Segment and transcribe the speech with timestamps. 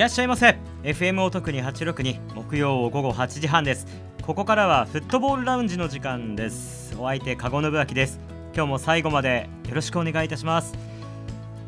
[0.00, 0.56] らっしゃいませ。
[0.82, 3.86] FM お特に862木曜午後8時半です。
[4.22, 6.96] ここからはフットボールラウンジの時間です。
[6.98, 8.18] お相手籠信明です。
[8.54, 10.72] 今日も最後までよろしくお願いいたします。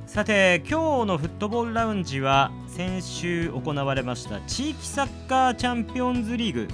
[0.07, 6.68] さて今日のフットボールラウンジは先週行われました地域サッカーチャンピオンズリーグ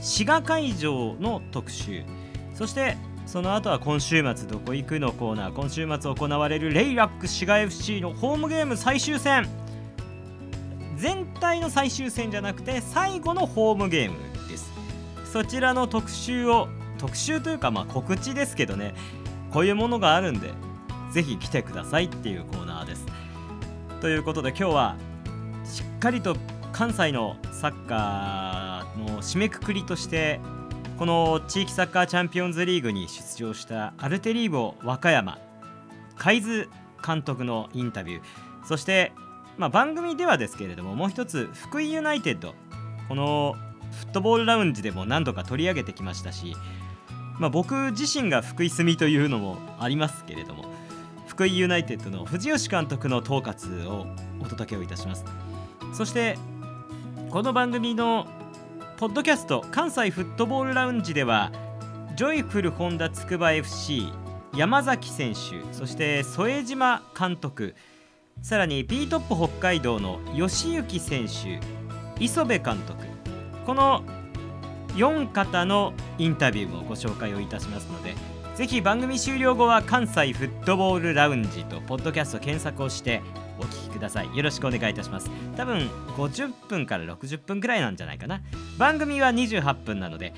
[0.00, 2.04] 滋賀会場の特集。
[2.54, 2.96] そして
[3.26, 9.48] その後は今週末どこ行くのコーナー今週末行われるレイラック滋賀 FC のホームゲーム最終戦。
[11.40, 14.70] 体の最終戦じゃなくて最後のホームゲームです。
[15.24, 16.68] そちらの特集を
[16.98, 18.94] 特集というかまあ告知ですけどね。
[19.50, 20.52] こういうものがあるんで
[21.12, 23.06] ぜひ来てくださいっていうコーナーです。
[24.00, 24.96] ということで今日は
[25.64, 26.36] しっかりと
[26.72, 30.40] 関西のサッカーの締めくくりとして
[30.98, 35.38] この地域サッカーチャンピオンズリーグに出場したアルテリーボ和歌山
[36.16, 36.68] 海津
[37.04, 38.22] 監督のインタビュー
[38.64, 39.12] そして
[39.60, 42.54] まあ、番組ではですけれどももう一つ福井ユナイテッド。
[43.08, 43.56] この
[44.00, 46.56] フットボールラウンジでも何度か取り上げてきましたし、
[47.38, 50.64] まあ、僕自身が福井住みというのもありますけれども
[51.26, 54.06] 福井ユナイテッドの藤吉監督の統括を
[54.40, 55.26] お届けをいたします。
[55.92, 56.38] そして
[57.28, 58.26] この番組の
[58.96, 61.52] ポッドキャスト関西フットボールラウンジでは
[62.16, 64.10] ジョイフルホンダつくば FC
[64.56, 67.74] 山崎選手そして副島監督
[68.42, 71.60] さらに B トップ北海道の吉行選手
[72.22, 73.04] 磯部監督。
[73.64, 74.02] この
[74.96, 78.14] 4方のインタビューもご紹介をいたしますので
[78.56, 83.22] ぜひ番組終了後は関西フットボールラウンジとポッドキャスト検索をして
[83.58, 84.36] お聞きください。
[84.36, 85.30] よろしくお願いいたします。
[85.56, 88.40] 多分50分から60分くらいなんじゃないかな。
[88.78, 90.32] 番組は28分なので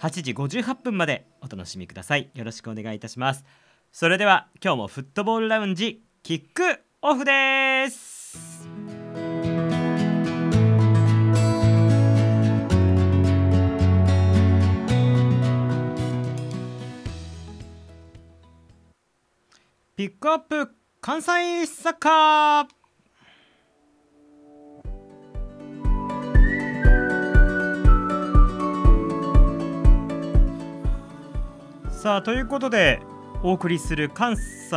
[0.00, 2.28] 8時58分までお楽しみください。
[2.34, 3.44] よろしくお願いいたします。
[3.92, 6.89] それでは今日もフットボールラウンジキック!
[7.02, 8.68] オフです。
[19.96, 22.68] ピックアップ関西サッカー。
[31.90, 33.00] さあということで
[33.42, 34.68] お送りする関西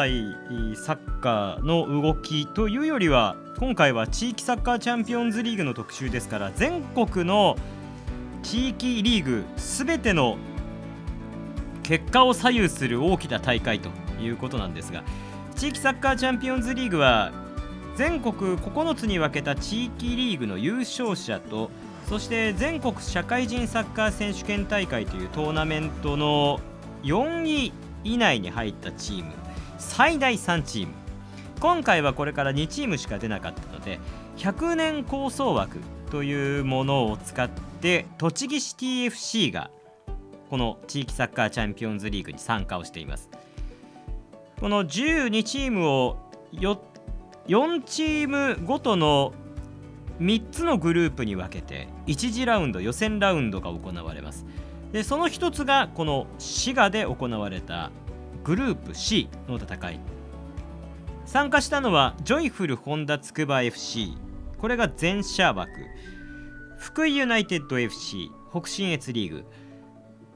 [0.75, 7.57] サッカーの動きというよりは今回は地域サッカーチャンピオンズリーグの特集ですから全国の
[8.41, 10.37] 地域リーグすべての
[11.83, 13.89] 結果を左右する大きな大会と
[14.21, 15.03] いうことなんですが
[15.55, 17.33] 地域サッカーチャンピオンズリーグは
[17.97, 21.69] 全国9つに分けた地域リーグの優勝者と
[22.07, 26.61] そして全国社会人サッカー選手権大会というトーナメントの
[27.03, 27.73] 4位
[28.03, 29.31] 以内に入ったチーム
[29.77, 30.93] 最大3チーム。
[31.59, 33.99] 今回はこれから2チームしか出なかったので
[34.37, 35.79] 100年構想枠
[36.11, 39.71] というものを使って栃木シティ FC が
[40.49, 43.29] この地域サッカーチャンピオンズリーグに参加をしています。
[44.59, 46.17] この12チームを
[46.51, 46.77] 4
[47.83, 49.33] チームごとの
[50.19, 54.45] 3つのグループに分けて1次ラウンド予選ラウンドが行われます。
[54.93, 57.91] でその一つがこの滋賀で行われた
[58.43, 59.99] グループ C の戦い。
[61.25, 64.15] 参加したのはジョイフルホンダつくば FC
[64.59, 65.71] これが全社枠。
[66.77, 69.45] 福井ユナイテッド FC 北信越リーグ。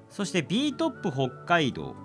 [0.10, 1.96] そして B トップ北海道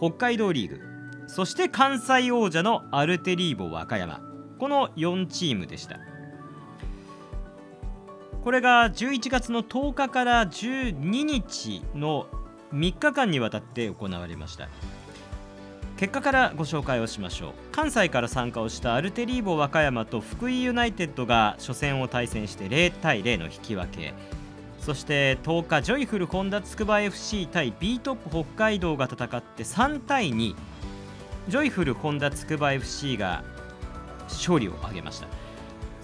[0.00, 0.80] 北海道リーグ。
[1.26, 4.22] そして関西王者のアルテリーボ和歌山。
[4.58, 5.98] この4チームでした。
[8.44, 12.26] これが11月の10日から12日の
[12.72, 14.68] 3日間にわたって行われました。
[15.96, 17.52] 結果からご紹介をしましょう。
[17.72, 24.14] 関西から参加をしたアルテリーボ和歌山と福井ユナイテッドが初戦を対戦して0対0の引き分け。
[24.80, 30.54] そして10日ジョイフルホンダつくば FC 対 B トップ北海道が戦って3対2
[31.48, 33.42] ジョイフルホンダつくば FC が
[34.28, 35.26] 勝利を挙げました。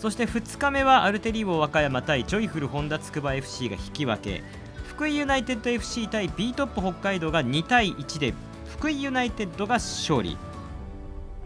[0.04, 4.44] そして2日目はアルテリーボ和歌山対ジョイフルホンダつくば FC が引き分け
[4.86, 8.34] 福井ユナイテッド FC 対 B トップ北海道が2対1で
[8.66, 10.36] 福井ユナイテッドが勝利。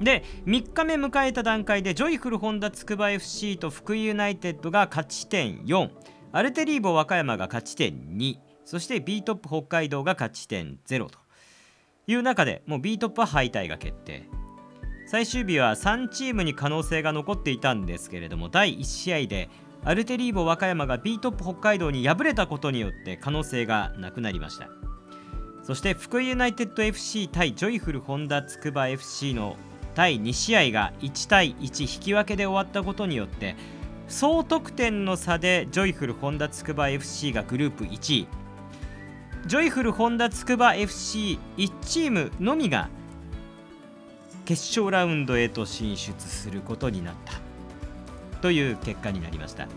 [0.00, 5.90] で3日目迎えた段階でジョイフルホンダつくば FC と福井ユナイテッドが勝ち点4
[6.32, 11.20] アルテリーボ和歌山が勝ち点2そして B トップ北海道が勝ち点0と
[12.08, 14.24] いう中でもう B トップは敗退が決定。
[15.10, 19.48] 最終日は3チームに可能性が残っていたんですけれども第1試合で
[19.82, 24.68] アルテリーボ和歌山が B トップ北海道に敗れたことによって可能性がなくなりました。
[25.62, 29.56] そして福井ユナイテッド FC 対ジョイフルホンダつくば FC の
[29.94, 33.56] 第2試合が1対1引き分けで終わったことによって
[34.08, 38.26] 総得点の差でジョイフル本田筑波 FC がグループ1位。
[39.46, 41.38] ジョイフル本田筑波 FC1
[41.80, 42.90] チームのみが
[44.48, 47.34] 決勝ラウンドへと進出することになった。
[48.40, 49.68] という結果になりました。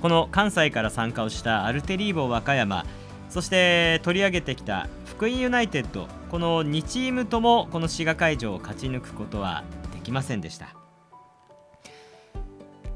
[0.00, 2.86] この関西から参加をしたアルテリーボ和歌山
[3.28, 10.68] そして取り上げてきた福井ユナイテッドこの2チームともこの滋賀会場を勝ち抜くことはできませんでした。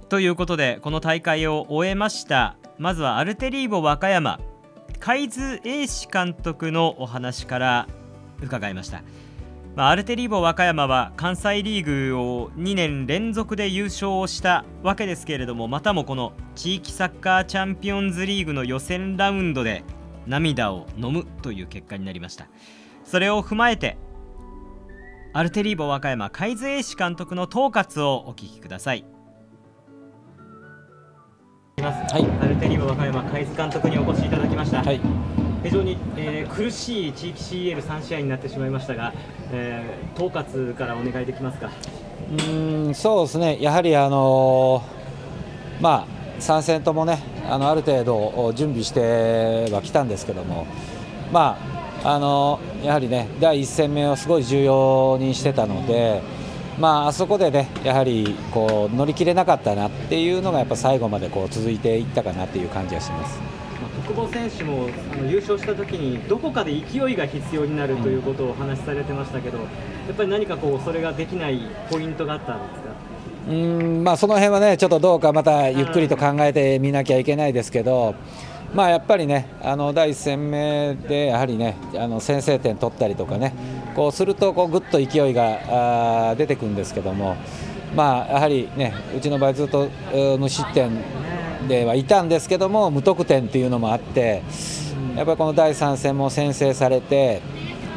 [0.08, 2.56] ということでこの大会を終えました。
[2.78, 4.38] まずはアルテリーボ和歌山
[5.00, 7.88] 海津英史監督のお話から
[8.40, 9.02] 伺いました、
[9.76, 19.82] まあ、アルテリーボ和歌山は関西リーグを2年連続で優勝したわけですけれどもまたもこの地域サッカーチャンピオンズリーグの予選ラウンドで
[20.28, 22.46] 涙を飲むという結果になりました。
[23.04, 23.98] それを踏まえて
[25.32, 29.04] アルテリーボ和歌山海津英史監督の統括をお聞きください。
[31.78, 35.00] はい、アルテリーボ和歌山海津監督にお越しいただきました、はい、
[35.64, 39.14] 非常に、えー、苦しい地域 CL3 試合になってしまいましたが、
[39.50, 41.70] えー、統括からお願いできますか？
[42.30, 50.66] うんそうですねやはりあのー、まあ3戦ともねあのある程度準備してはきたんですけども
[51.32, 51.58] ま
[52.02, 56.20] ああのー、やはりね第1戦目をすごい重要にしてたので、
[56.78, 63.63] まあ、あそこでねやはりこう乗り切れなかったなっていうのがやっぱ最後までこう続いていったかなっていう感じがします。
[64.06, 69.64] 久保選手もあの優勝した時にどこかで勢いが必要になるということをお話しされてましたけど、や
[70.12, 71.60] っぱり何かこうそれができない
[71.90, 72.94] ポイントがあったんですか？
[73.48, 78.14] うんまあ、その辺はねちょっとどうかまたゆっくりと考えてみなきゃいけないですけど、
[78.74, 83.52] まあ、やっぱりねあの第1戦目でやはりねあの先制点取ったりとかね
[83.94, 87.36] こうするとこうぐっと勢いが出てくるんですけども、
[87.94, 89.88] まあ、やはりねうちの場合ずっと
[90.38, 90.90] 無失点
[91.68, 94.42] ではいたんですけども無得点っていうのもあって
[95.16, 97.42] やっぱりこの第3戦も先制されて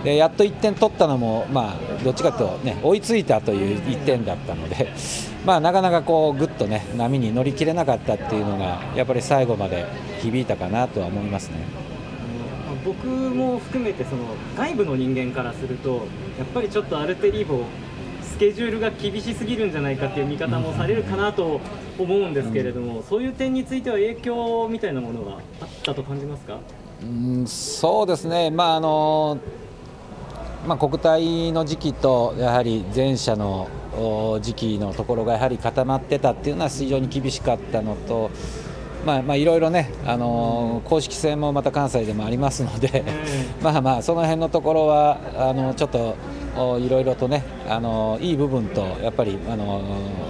[0.04, 4.94] でやっと1点取ったのも、まあ、どっちかというと、ね、追いついたという1点だったので、
[5.46, 9.86] まあ、なかなかこうぐっと、ね、波に乗り切れなかったっていうのがやっぱり最後まで
[10.22, 11.58] 響いたかなとは思いますね。
[12.86, 14.22] 僕も含めてその
[14.56, 17.64] 外部の人間からするとやっぱりちょっとアルテリーボ
[18.38, 21.60] スケジュールが厳しすぎるんじゃないかっていう見方もされるかなと
[21.98, 26.60] 思うんですけれども、うん、そういう点については影響みたいなものがあったと感じますか？
[27.02, 29.40] うんそうですね、まああの
[30.68, 33.70] まあ、国体の時期とやはり前者の
[34.44, 38.30] 時期のところがやはり固まってたっていうのは非常に厳しかったのと。
[39.06, 43.06] まあまあいろいろね、あのー、公式戦もまた関西でもありますので、
[43.64, 46.16] まあまあその辺のところはあのちょっと
[46.80, 49.82] いろいろとね、あのいい部分とやっぱりあの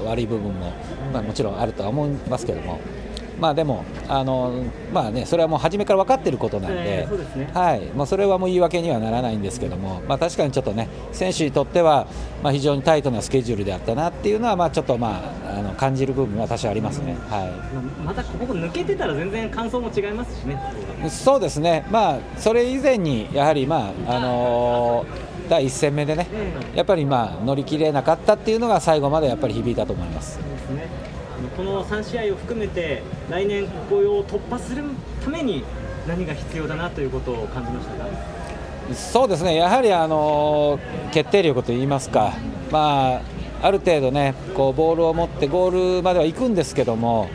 [0.06, 0.72] 悪い部分も、
[1.14, 2.80] まあ、もちろんあるとは思いますけども。
[3.40, 12.08] まあでもあのまあねそれはもう初めから分かっていることなんで、ね、はい、まあそれはもう言い訳にはならないんですけども、まあ確かにちょっとね選手にとっては
[12.42, 17.16] まあ非常にタイトなスケジュールであったなっていうのはまあちょっとまああの感じる部分は多少ありますね。
[17.30, 18.04] はい。
[18.04, 20.60] またここ抜けてたら全然感想も違いますしね。
[21.10, 21.86] そうですね。
[21.92, 26.28] まあそれ以前にやはりまああのー第1戦目でね、
[26.76, 30.40] やっぱりまあ乗り切れなかったっていうのが最後までやっぱり響いたと思います。
[31.56, 34.84] この3試合を含めて来年ここを突破する
[35.24, 35.64] ために
[36.08, 38.10] 何が必要だなということを感じましたか？
[38.96, 39.56] そうですね。
[39.56, 40.80] やはりあの
[41.12, 42.34] 決定力といいますか、
[42.72, 43.22] まあ、
[43.62, 47.30] ある程度ねこうボールを持ってゴールまでは行くんですけども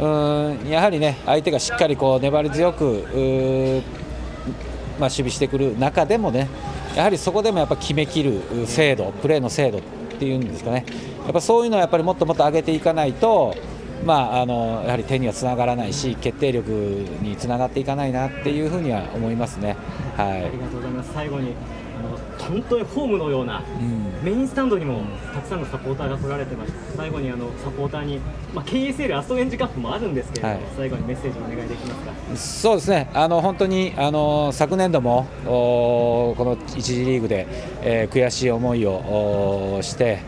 [0.00, 3.82] うんやはりね相手がしっかりこう粘り強く
[4.98, 6.46] まあ、守備してくる中でもね
[6.96, 9.82] やはりそこでもやっぱ決めきる精度プレーの精度っ
[10.18, 10.84] ていうんですかね。
[11.24, 13.54] やっぱそういうのはやっぱりもっともっと上げていかないと、
[14.04, 16.70] まあ、あのやはり手にはつながらないし決定力
[17.22, 19.76] につながっていかないなっていうふうには思いますね。
[20.16, 21.12] はい、ありがとうございます。
[21.14, 21.54] 最後に
[22.50, 25.02] 本当にホームのような、うん、メインスタンドにも
[25.32, 26.96] たくさんのサポーターが来られてました。
[26.96, 28.18] 最後にあのサポーターに、
[28.54, 32.36] まあ、KSL アストレンジカップもあるんですけれども、はい、最後にメッセージお願いできますか？
[32.36, 33.10] そうですね。
[33.14, 37.46] あの本当にあの昨年度もこの1次リーグで、
[37.82, 40.18] えー、悔しい思いをして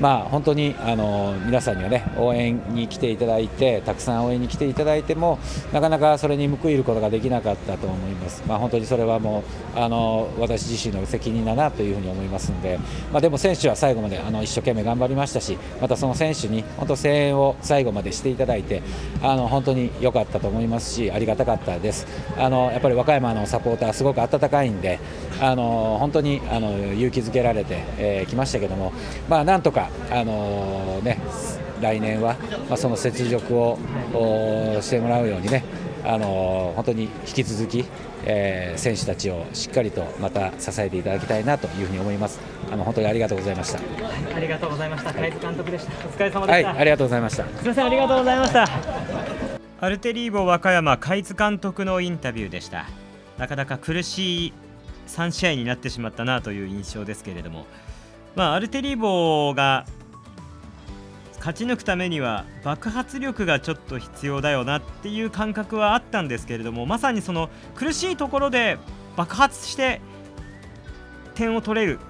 [0.00, 5.38] まあ、本当にあの皆さんにはね応援に来ていただいてたくさん応援に来ていただいても
[5.72, 9.42] なかなかそれに報いることができなかったと思います、まあ、本当にそれはも
[9.74, 12.78] うあの私自身の責任だなというふうに思いますので、
[13.12, 18.82] まあ、でも選手は最後まであの一生懸命頑張りましたしまたその選手に本当声援を最後までしていただいて
[19.22, 22.06] あの本当に良かったと思いますしありがたかったです。
[22.36, 24.98] あのやっぱり和歌山のサポーターすごく温かいんで
[25.40, 28.92] あの本当にあの勇気づけられてき、えー、ましたけども、
[29.28, 31.20] まあ、なんとかあのー、ね
[31.80, 32.36] 来年は、
[32.68, 33.78] まあ、その雪辱を、
[34.80, 35.64] してもらうようにね、
[36.04, 37.84] あの本当に引き続き、
[38.24, 42.40] えー、選手たちをしっかりとまた支えていただきたいなというふうに思います。
[42.70, 43.78] あの本当にありがとうございました。
[43.78, 45.12] はい、ありがとうございました。
[45.12, 45.92] 海津監督でした。
[46.06, 46.68] お疲れ様でした。
[46.68, 47.44] はい、ありがとうございました。
[47.44, 48.68] すみません、ありがとうございました。
[49.80, 52.86] アルテリーボ和歌山海津監督のインタビューでした。
[53.38, 54.52] なかなか苦しい
[55.06, 57.66] 3試合になってしまったなという印象ですけれども、
[58.34, 59.86] まあ、アルテリーボが
[61.38, 68.78] 勝ち抜くためには爆発力がちょっと必要だよなっていう感覚はあったんですけれどもまさにその苦しいところで
[69.16, 70.00] 爆発して
[71.34, 72.00] 点を取れる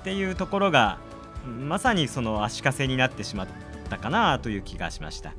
[0.00, 0.98] っていうところが
[1.46, 3.48] まさにその足かせになってしまっ
[3.90, 5.34] たかなという気がしました。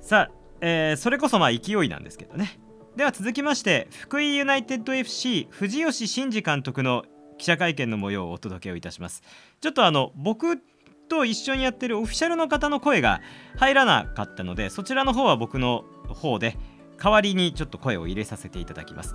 [0.00, 2.58] さあ、えー、それこそまあ勢いなんですけどね。
[2.96, 7.04] では続きまして福井ユナイテッド FC 藤吉真二監督の
[7.44, 9.22] 記者会見の模様をお届けをいたします。
[9.60, 10.62] ちょっとあの僕
[11.10, 13.20] と一緒にやってるオフィシャルの方の声が
[13.56, 16.56] 入らなかったのでそちらの方は僕の方で
[16.96, 19.12] 代わりにちょっと声を入れさせていただきます、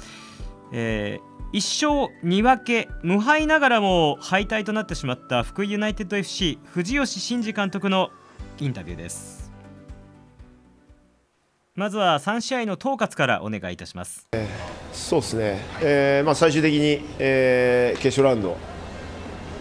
[0.72, 8.12] えー、1勝2分け無敗ながらも敗退となってしまった福井ユナイテッド FC 藤吉真二監督の
[8.60, 9.52] インタビューです。
[11.74, 18.58] まずは3試合の統括からお願いいたします、えー、そうですね、えーまあ、最終的に、えー、決勝ラウンド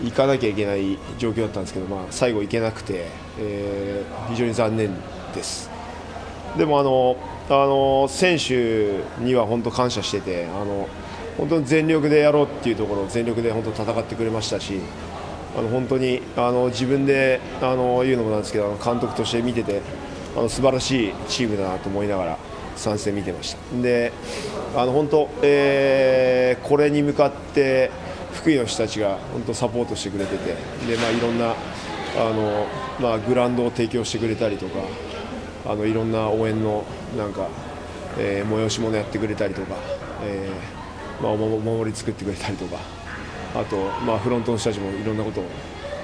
[0.02, 3.06] 行かなきゃいけない状況だったんですけど、まあ、最後行けなくて、
[3.38, 4.94] えー、非常に残念
[5.34, 5.70] です。
[6.56, 7.16] でもあの
[7.50, 10.88] あの選手には本当感謝しててあの
[11.36, 14.80] 本当に全力でやろうっていうところを全力で本当戦ってくれましたし
[15.56, 19.80] あの本当にあの自分であの言うのもなんですけど監督として見てて
[20.36, 22.38] あの素晴らしいチームだなと思いながら
[22.78, 24.12] 参戦見てましたで
[24.74, 27.90] あの本当、えー、これに向かって
[28.32, 30.54] 福井の人たちが本当サポートしてくれてて
[30.86, 31.54] で、まあ、いろんなあ
[32.30, 32.66] の、
[33.00, 34.80] まあ、グラウンドを提供してくれたりとか
[35.66, 36.84] あのいろんな応援の
[37.16, 37.48] なんか、
[38.18, 39.74] えー、催し物やってくれたりとか、
[40.22, 42.78] えーまあ、お守り作ってくれたりとか
[43.54, 45.44] あと、まあ、フロントの人たちもいろんなことを、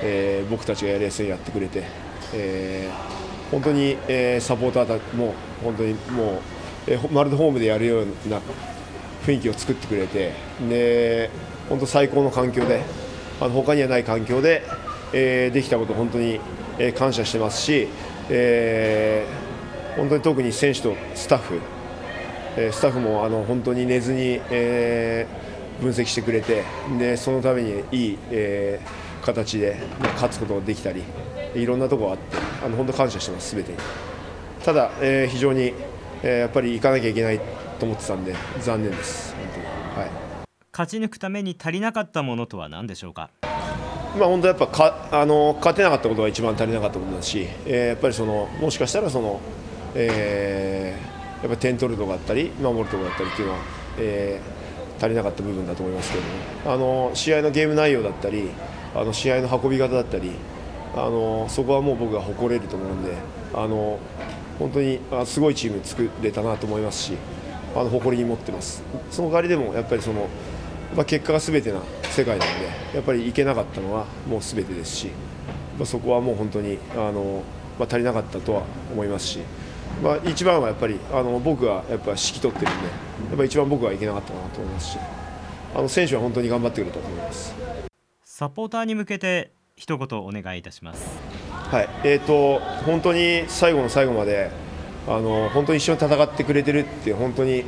[0.03, 1.85] えー、僕たちがやりやすいやってくれて。
[2.33, 6.41] えー本当に、えー、サポーターたも本当にもう、
[6.87, 8.41] えー、まるでホームでやるような
[9.27, 10.33] 雰囲気を作ってくれて
[10.69, 11.31] で
[11.69, 12.83] 本当最高の環境で
[13.41, 14.63] あの他にはない環境で、
[15.13, 16.41] えー、できたこと本当に、
[16.79, 17.89] え、感謝してますし、
[18.31, 21.61] えー、本当に特に選手とスタッフ、
[22.57, 26.65] え、スタッフもあの本当に寝ずに、えー、分析してくれて
[26.99, 29.77] でそのためにいい、えー、形で
[30.15, 31.03] 勝つことができたり
[31.55, 33.79] いろんなところがあってあの本当感謝してます、すべてに。
[34.65, 35.75] ただ、えー、非常に、
[36.27, 37.41] えー、やっぱり行かなきゃいけない
[37.79, 39.67] と思ってたんで残念です、本当に。
[40.07, 40.11] はい、
[40.73, 43.29] 勝ち抜くために足りなかったものとは何でしょうか？
[44.19, 49.39] まあ、本当やっぱかあの勝てなかったことが一番足りなかったことだし、えー、やっぱりそのもしかしたらその、
[49.95, 53.61] えー、やっぱ点取るとこだったり守るとこだったりっていうのは、
[53.99, 58.49] えー、足りなかった部分だと思いますけどもあの試合のゲーム内容だったり
[58.95, 60.31] あの試合の運び方だったり
[60.95, 63.17] あのそこはもう僕が誇れると思うので
[63.53, 63.99] あの
[64.59, 67.17] 本当にすごいチーム作れたなと思いますし
[67.75, 70.29] あの誇りに持ってますその代わりでもやっぱりその、
[70.95, 75.09] まあ、結果がすべてな世界なのでやっぱりいけなかったのはもうすべてですし、
[75.77, 77.43] まあ、そこはもう本当にあの、
[77.79, 79.39] まあ、足りなかったとは思いますし、
[80.03, 84.99] まあ、一番はやっぱりあの僕がやっぱ指揮取ってるんでやっぱ一番僕はいけなかったなと思いますし
[85.75, 87.55] あの選手は本当に頑張ってくれたと思います
[88.23, 91.34] サポーターに向けて一言お願いいたします。
[91.71, 94.51] はい、えっ、ー、と本当に最後の最後まで
[95.07, 97.65] あの本当に一緒に戦ってくれてるって本当に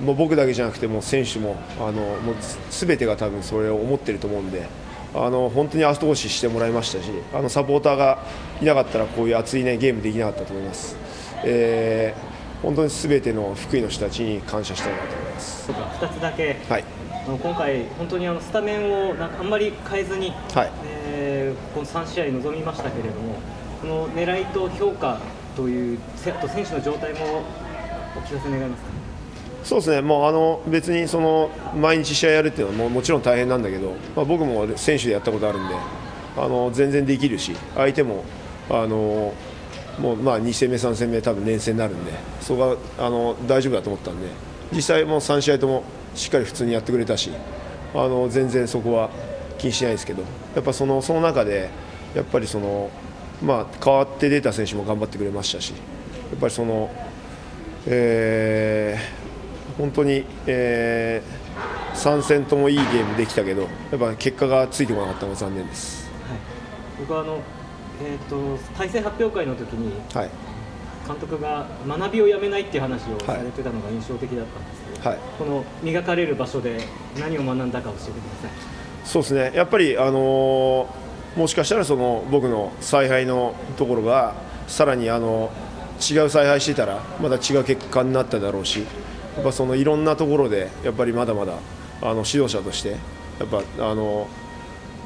[0.00, 2.34] もう僕だけじゃなくても選手もあのもう
[2.70, 4.90] すべてが多分それを思ってると思うんで。
[5.12, 8.22] あの本当に後押ししてもらいましたしあのサポーターが
[8.62, 10.96] いなかったらこういう熱い、ね、ゲームできなかったと思います、
[11.42, 15.72] えー、本当にすべての福井の人たちに感謝したいなと思います。
[15.72, 16.84] 2つだけ、はい、
[17.26, 23.34] 今回、本当にあのスタメンをなんかあんまり変えずに、はいえー、この3試合臨みましたけれども、
[23.80, 25.20] この狙いと評価
[25.56, 26.34] という、選
[26.64, 27.44] 手の状態も
[28.16, 28.90] お聞かせ願いますか？
[29.62, 35.74] そうですね、もうあの別にその毎日試合やるっていうのはももちろん大変なんだけど、まあ、僕も選手でやったことあるんで、
[36.38, 38.24] あの全然できるし、相手も
[38.70, 39.34] あの
[39.98, 44.28] もうまあ2戦目、3戦目、多分連戦になるんで、そこはあの大丈夫だと思ったんで、
[44.72, 47.30] 実際もう3試合ともしっかり普通にやってくれたし
[47.94, 49.10] あの全然そこは
[49.58, 50.22] 気にしないですけど
[50.54, 51.70] やっぱそのその中で
[52.14, 52.90] やっぱりその、
[53.42, 55.76] まあ、変わって出た選手も頑張ってくれましたしや
[56.36, 56.90] っぱりその、
[57.86, 66.10] えー、本当に、えー、3戦ともいいゲームできたけどやっぱ結果がついてこなかったのが残念です。
[66.28, 66.38] はい、
[67.00, 67.40] 僕はあの
[68.02, 70.30] えーと、対戦発表会の時に、はい、
[71.10, 76.80] 監督が学びをやめないっていう話をされてたのが印象的だったんですけど、はい、この磨かれる場所で
[77.18, 78.50] 何を学んだか教えてください。
[79.04, 79.52] そうですね。
[79.54, 84.34] やっぱり、あのー、もしかしたらその僕の采配のところが
[84.68, 85.50] さらにあの
[86.00, 88.80] 違う采配してたらまだ違う結果になっただろうし
[89.36, 91.54] やっぱそのいろんなところでやっぱりまだまだ
[92.02, 92.96] あの指導者としてや
[93.44, 94.28] っぱあの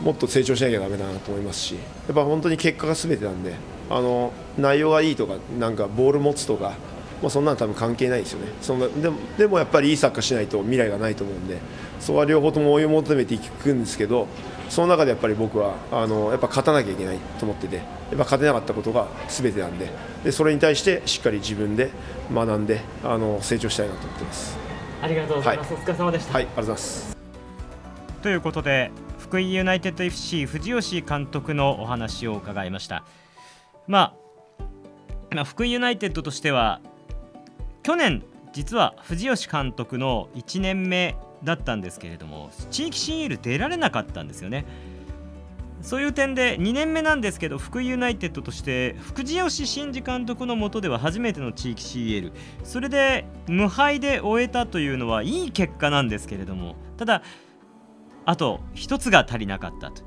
[0.02, 1.80] もっと成長しなきゃだめだなと思いますしや
[2.12, 3.54] っぱ本当に結果がすべてなんで
[3.90, 6.75] あの内容がいいとかなんかボール持つとか、
[7.23, 8.52] まあ、そんなの多分関係ないですよね。
[8.61, 11.58] そのでもでもやっぱりいいサッカーしないと未来がないと思うんで
[12.00, 14.26] そこは両方とも追い求めていくんですけど
[14.68, 19.90] その中でやっぱり僕はあのやっぱ勝たなきゃいけないと思っててやっぱ勝てなかったことがすべてなんで
[20.25, 21.90] でそれに対してしっかり自分で
[22.32, 24.58] 学んであの成長したいなと思ってます。
[25.02, 26.32] ありがとうございます、はい、お疲れ様でした。
[26.34, 27.16] はいありがとうございます。
[28.23, 33.04] ということで福井ユナイテッド FC 藤吉監督のお話を伺いました、まあ、
[33.87, 34.24] まあ、
[35.43, 36.81] 福井ユナイテッドとしては
[37.83, 38.23] 去年
[38.53, 44.64] 実は藤吉監督の1年目だったんですけれども地域 CL 出られなかったんですよね。
[45.83, 57.23] そういう点で2年目なんですけど福井ユナイテッドとして福地吉新次監督のもとでは初めての地域 CL それで無敗で終えたというのはいい結果なんですけれどもただ
[58.25, 60.03] あと1つが足りなかったと。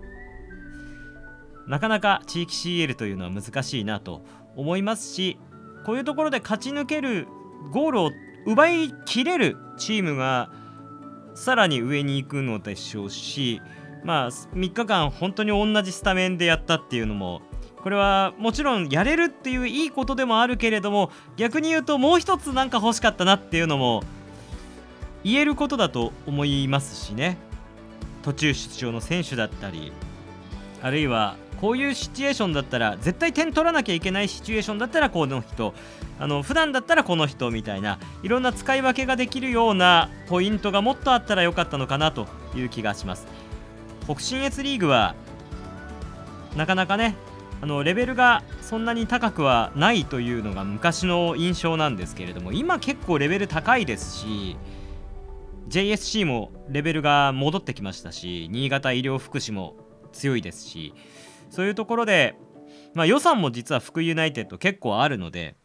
[1.68, 4.24] なかなか地域 CL というのは難しいなと
[4.58, 5.40] 思いますし
[5.86, 7.28] こういうところで勝ち抜ける
[7.72, 8.12] ゴールを
[8.46, 10.52] 奪いきれるチームが
[11.36, 13.62] さらに上に行くのでしょうし
[14.04, 17.42] まあ3日間本当に同じスタメンでやったっていうのも
[17.82, 24.04] これはもちろんやれるっていういいことでもあるけれども逆に言うともう一つなんか欲しかったなっていうのも
[25.24, 27.38] 言えることだと思いますしね。
[28.24, 29.94] 途中出場の選手だったり
[30.82, 35.74] あるいはこういうシチュエーションだったら絶対点取らなきゃいけないシチュエーションだったらこの人
[36.20, 43.28] あの普段だったらこの人みたいないろんな使い分けができるようなポイントがもっとあったらよかったのかなという気がします。
[44.06, 45.16] 北信越リーグは
[46.56, 47.16] なかなかね
[47.62, 54.58] あのレベルがそんなに高くはないというのが昔の印象なんですけれども今結構レベル高いですし
[55.68, 59.76] JSC もレベルが戻ってきましたし新潟医療福祉も
[60.14, 60.94] 強いですし
[61.50, 62.36] そういうところで、
[62.94, 65.56] まあ、予算も実は福ユナイテッド結構あるので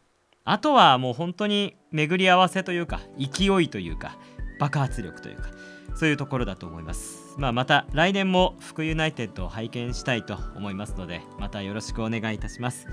[0.45, 4.17] あとはもう本当に巡り合わせというか勢いというか
[4.59, 5.49] 爆発力というか
[5.95, 12.87] そういうところだと思います、まあ、また来年も福ユナイテッドを拝見したいと思いますのでまたよろしくお願いいたします。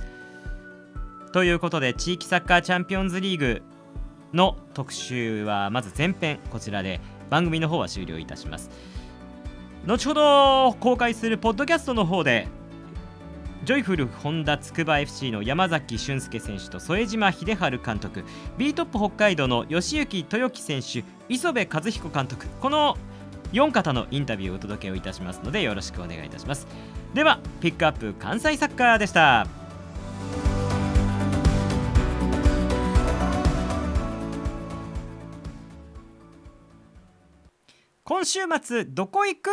[1.33, 3.63] ということで地域サッカーチャンピオンズリーグ
[4.33, 7.01] の特集はまず前編こちらで
[7.31, 8.71] 番組の方は終了いたします。
[9.87, 12.49] 後ほど公開するポッドキャストの方で
[13.63, 18.25] ジョイフルホンダつくば FC の山崎俊介選手と副島秀治監督。
[18.57, 22.47] B トップ北海道の吉行豊樹選手磯部和彦監督。
[22.61, 22.97] この
[23.53, 26.67] 4方のインタビューをお届けをいたしますのでよろしくお願いいたします。
[27.13, 29.47] ではピックアップ関西サッカーでした。
[38.05, 39.51] 今週末どこ行く？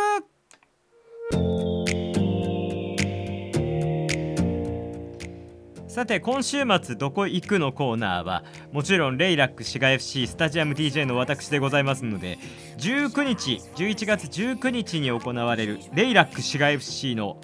[5.98, 12.38] さて今週末どこ行くのコーナーはもちろんレイラック滋賀 FC スタジアム DJ の私でございますので
[12.76, 17.40] 19日11月19日に行われるレイラック滋賀 FC の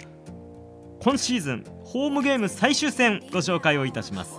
[1.03, 4.39] 今シーズンホームゲーム最終戦ご紹介をいたします。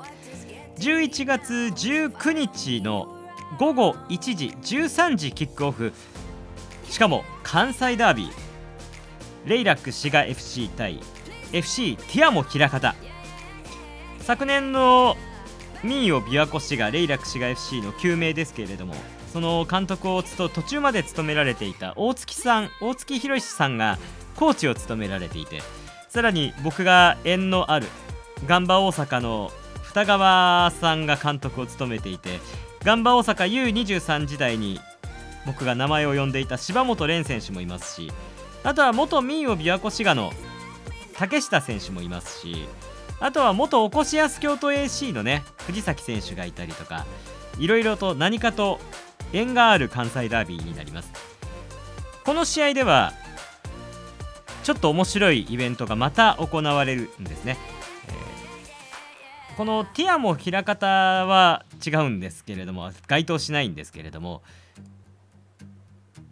[0.78, 3.18] 11月19日の
[3.60, 4.48] 午後1時
[4.78, 5.92] 13時キックオフ。
[6.90, 8.30] しかも関西ダービー。
[9.46, 11.02] レイラック滋賀 FC 対
[11.52, 12.96] FC ティアモ枚方。
[14.26, 15.16] 昨年の
[15.84, 18.96] 民謡琵琶湖市がレイラク滋賀 FC の救命ですけれども
[19.32, 24.00] その監督を途中まで務められていた大月さん大月宏さんが
[24.36, 25.62] コーチを務められていて
[26.10, 27.86] さらに僕が縁のある
[28.48, 29.52] ガンバ大阪の
[29.84, 32.40] 二川さんが監督を務めていて
[32.84, 34.80] ガンバ大阪 U23 時代に
[35.46, 38.12] 僕が名前を呼んでいた柴本蓮選手もいますし
[38.64, 40.32] あとは元民謡琵琶湖滋賀の
[41.16, 42.68] 竹下選手もいますし
[43.20, 47.06] あとは元おこしやす京都 AC のね藤崎選手がいたりとか
[47.58, 48.80] いろいろと何かと
[49.34, 51.36] 縁がある関西ダービーになります。
[52.26, 53.14] この試合では
[54.64, 57.56] ちょっと面白いイベントがまた行われるんですね、
[58.08, 64.42] えー、このティアモ枚方は違うんですけれども該当しないんですけれども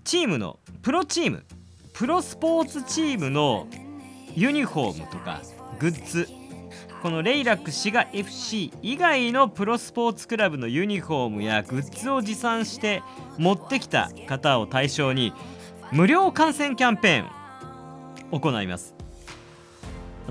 [0.03, 1.45] チームのプロチーム
[1.93, 3.67] プロスポーツチームの
[4.33, 5.41] ユニフォームとか
[5.79, 6.27] グッズ
[7.03, 13.03] このレイラック滋賀 FC 以外のプロスポーツクラブのユニフォームやグッズを持参して
[13.37, 15.33] 持ってきた方を対象に
[15.91, 17.29] 無料観戦キャンペーン
[18.31, 18.95] を行います。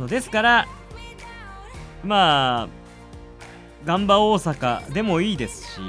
[0.09, 0.69] ですから
[2.03, 2.69] まあ
[3.85, 5.81] ガンバ大阪でもいいですし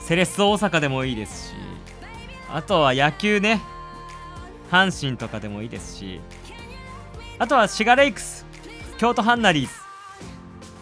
[0.00, 1.54] セレッソ大阪でもいいですし
[2.50, 3.60] あとは野球ね
[4.72, 6.20] 阪神とかでもいいですし
[7.38, 8.41] あとはシガレイクス
[9.02, 9.72] 京都ハンナリーズ。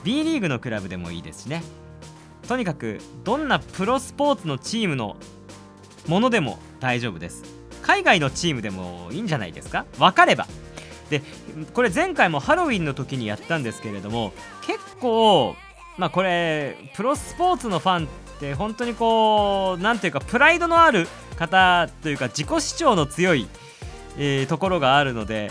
[0.04, 1.62] B リーグのクラブでもいいですしね。
[2.46, 5.16] とにかくどんなプロスポーツのチームの
[6.06, 7.44] ものでも大丈夫です。
[7.80, 9.86] 海外のチームでもいいんじゃないですか？
[9.98, 10.46] 分かれば。
[11.08, 11.22] で
[11.72, 14.34] これ前回もハロウィンの時にやったんですけれども
[14.66, 15.56] 結構
[15.96, 23.48] まあこれプロスポーツのファンって本当にこう何ていうかプライドのある方というか自己主張の強い、
[24.18, 25.50] えー、ところがあるので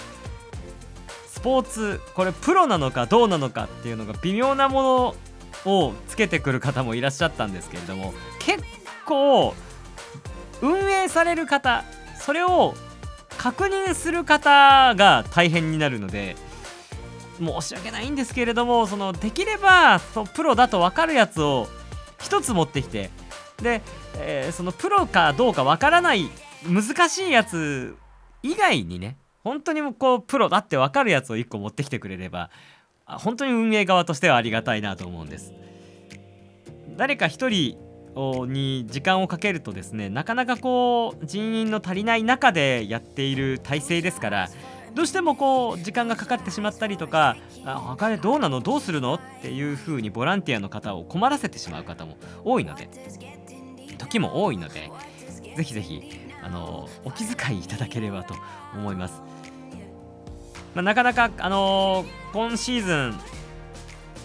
[1.39, 5.15] スポーツこれプロなのかどうなのかっていうのが微妙なも
[5.63, 8.61] のをつけてくる方もいらっしゃったんですけれども結
[9.05, 9.55] 構
[10.61, 11.85] 運営される方
[12.19, 12.73] それを
[13.37, 16.35] 確認する方が大変になるので
[17.37, 21.69] 申し訳ないんですけれどもそのできればそプロだと分かるやつを
[22.17, 23.11] 1つ持ってきて
[23.61, 23.81] で、
[24.17, 26.29] えー、そのプロかどうか分からない
[26.67, 27.95] 難しいやつ
[28.43, 32.49] 以外にね本当にもこうプロだって分かるやつを1個持ってきてくれれば
[33.05, 35.53] 本当に運営側としてはありがたいなと思うんです
[36.97, 37.89] 誰か1人
[38.47, 44.49] に時間をかけるとですねなかなかこう人員の足りない中でやっている体制ですから
[44.93, 52.89] どうしてもこう時間がかかってしまったりとか「あれどうなのどうするの?」っていうふうにボランティアの方を困らせてしまう方も多いので
[53.97, 54.91] 時も多いので
[55.55, 56.01] ぜひぜひ
[56.43, 58.33] あのお気遣いいただければと
[58.73, 59.28] 思います。
[60.79, 63.19] まあ、なかなか、あのー、今シーズン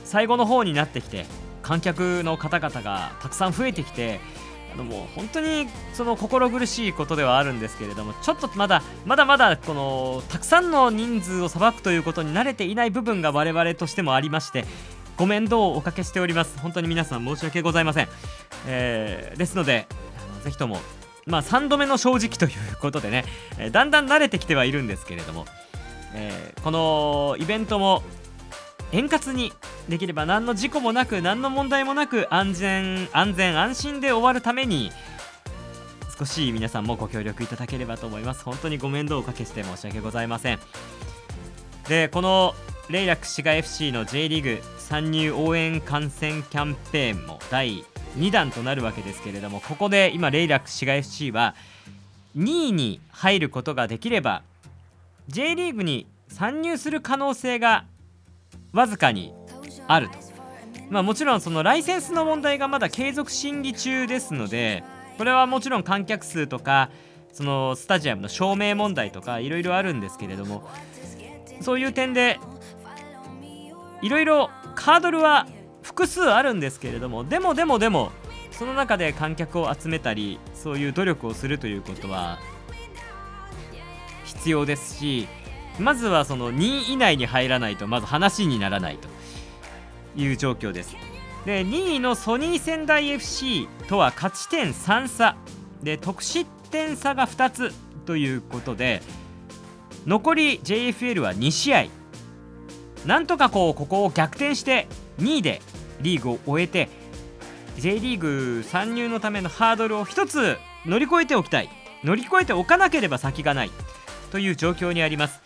[0.04, 1.26] 最後の方になってきて
[1.62, 4.20] 観客の方々がたくさん増えてきて
[4.72, 14.64] あのもう本当にその心苦しいことではあるんですけれどもちょっとまだまだまだこのたくさんの人数をさばくということに慣れていない部分が我々としてもありまして
[15.16, 16.56] ご面倒をおかけしております。
[16.60, 18.08] 本当に皆さん申し訳ございません、
[18.68, 19.88] えー、ですので
[20.44, 20.78] ぜひとも
[21.26, 23.24] まあ3度目の正直ということでね、
[23.58, 25.46] えー、だんだん慣れてきてはいるんですけれども、
[26.14, 28.02] えー、このイベントも
[28.92, 29.52] 円滑に
[29.88, 34.90] できれば何の事故もなく何の問題もなく安全安全安心で終わるために
[36.16, 38.44] 少し皆さんもご協力いただければと思います。
[38.44, 40.60] 本当にご面倒をおかけして申し訳ございません。
[41.88, 42.54] でこの
[42.88, 47.84] レイラック滋賀 FC の J リーグ参入応援観戦キャンペーンも第
[48.16, 51.54] 2弾となるわけですけれどもここで今レイラック滋賀 FC は
[52.36, 54.42] 2位に入ることができれば
[55.28, 57.86] J リーグに参入する可能性が
[58.72, 59.32] わずかに
[59.86, 60.18] あると、
[60.90, 64.82] まあ、もちろんそのライセンスの問題がまだ継続審議中ですので
[65.16, 66.90] これはもちろん観客数とか
[67.32, 70.68] そのスタジアムの照明問題とかいろいろあるんですけれども
[71.60, 72.38] そういう点で
[74.02, 75.46] いろいろカードルは
[75.82, 78.12] 複数あるんですけれどもでもでもでも
[78.50, 82.38] その中で観客を集めたりそういう努力をするということは
[84.44, 85.26] 必要ですし
[85.78, 89.08] まずはその2位以内に入らないとまず話にならないと
[90.20, 90.94] いう状況です。
[91.46, 95.36] で2位のソニー仙台 FC とは勝ち点3差。
[95.82, 97.72] で得失点差が2つ
[98.06, 99.02] ということで
[100.06, 101.86] 残り JFL は2試合。
[103.06, 104.86] なんとかこうここを逆転して
[105.20, 105.62] 2位で
[106.02, 106.90] リーグを終えて
[107.78, 111.70] J リーグ参入のためのハードルを1つ乗り越えておきたい。
[112.04, 113.70] 乗り越えておかなければ先がない。
[114.34, 115.40] という状況にあります。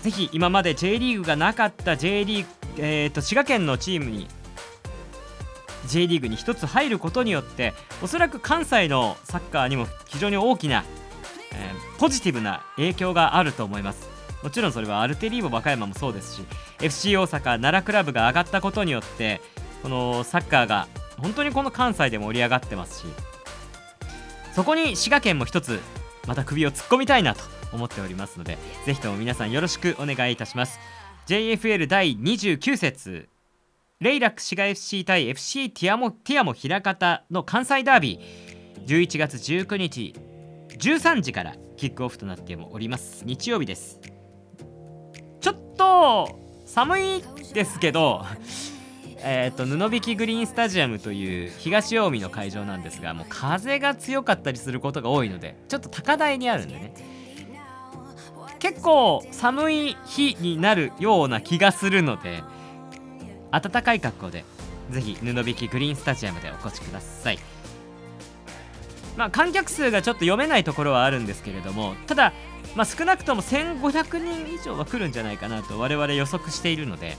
[0.00, 4.26] ぜひ今まで J リーグがなかった J リーグ、えーと、滋賀県のチームに
[5.86, 10.84] J リーグに1つ入ることによっておそらく関西のサッカーにも非常に大きな、
[11.52, 14.08] えー、ポジティブな影響があると思います。
[14.42, 16.42] もちろんそれはアルテリーボ和歌山もそうですし
[16.80, 19.40] FC 大阪奈良クラブが上がったことによって
[19.82, 20.88] このサッカーが
[21.18, 23.06] 本当にこの関西で盛り上がってますし
[24.54, 25.80] そこに滋賀県も1つ
[26.26, 30.78] また首を突っ込みたいなと思っておりますのでぜひとも皆さんよろしくお願いいたします。
[31.26, 33.28] JFL 第29節。
[33.98, 38.86] レイラック滋賀 FC 対 FC ティアモティアモ枚方の関西ダービー。
[38.86, 40.14] 11月19日。
[40.78, 43.24] 13時からキックオフとなっております。
[43.24, 44.00] 日曜日です。
[45.40, 47.22] ちょっと寒い
[47.54, 48.24] ですけど
[49.18, 56.92] えーと、布引グリーンスタジアムという東近江の会場なんですがもう風が強かったりすることが多いのでちょっと高台にあるんでね。
[58.58, 62.42] 結構寒い日になるような気がするので
[63.50, 64.44] 暖かい格好で
[64.90, 67.38] ぜひ布引グリーンスタジアムでお越しください。
[69.16, 72.32] まあ観客数がちょっと読めないところはあるんですけれどもただ、
[72.74, 77.16] まあ、少なくとも1500人以上は来るんじゃないかなと我々予測しているので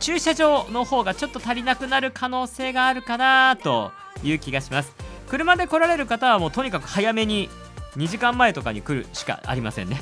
[0.00, 4.92] 駐車場の方がちょっと足りなくなる可能性があるかなという気がします。
[5.28, 7.48] 車で来られる方はもうとにかく早めに
[7.96, 10.00] 2時間前とかに来るしかありませんね、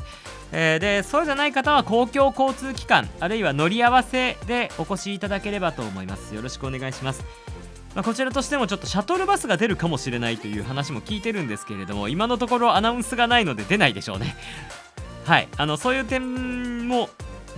[0.53, 6.35] えー、でそうじゃない方は公共交通機関あるいは乗り合わせでお越しいただければと思います。
[6.35, 7.25] よろしくお願いします。
[7.95, 14.37] まあ、こちらとしてもちょっとシャトルバスが出るかもしれないという話も聞いてるんですけれども今のところアナウンスがないので出ないでしょうね。
[15.25, 15.49] はい。
[15.57, 17.09] あのそういう点も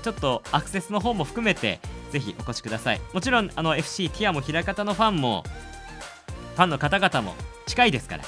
[0.02, 1.80] ちょっとアクセスの方も含めて
[2.10, 3.00] ぜひお越しください。
[3.12, 5.44] もちろんあの FC ティアも枚方のファンも
[6.54, 7.34] ファンの方々も
[7.66, 8.24] 近いですから。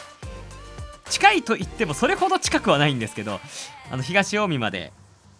[1.11, 3.41] 近いと言ってもそれほど近くはないんですけど
[3.91, 4.93] あの東近江まで、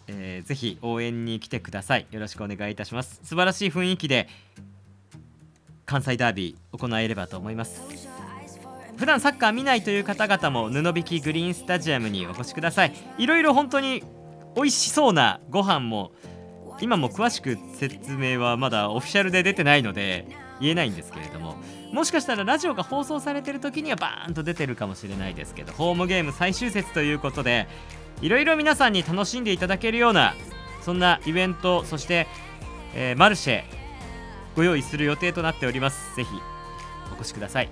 [0.07, 2.07] えー、ぜひ応援に来てください。
[2.09, 3.19] よろしくお願いいたします。
[3.23, 4.27] 素晴らしい雰囲気で
[5.85, 7.81] 関西ダービー行えればと思います。
[8.97, 12.93] 普段サッカー見ないという方々も布引きグリーンスタジアムにお越しください。
[13.17, 14.03] いろいろ本当に
[14.55, 16.11] 美味しそうなご飯も
[16.81, 20.27] 今も詳しく説明はまだオフィシャルで出てないので
[20.61, 21.55] 言えないんですけれども
[21.91, 27.67] もしかしたらラジオが放送されてる時にはバーンと出てるかもしれないですけどホームゲーム最終節ということで
[28.21, 30.33] いろいろ皆さんに楽しんでいただけるような
[30.81, 32.27] そんなイベントそして、
[32.95, 33.79] えー、マルシェ
[34.55, 36.15] ご用意する予定となっております。
[36.15, 36.29] ぜひ
[37.15, 37.69] お越しください。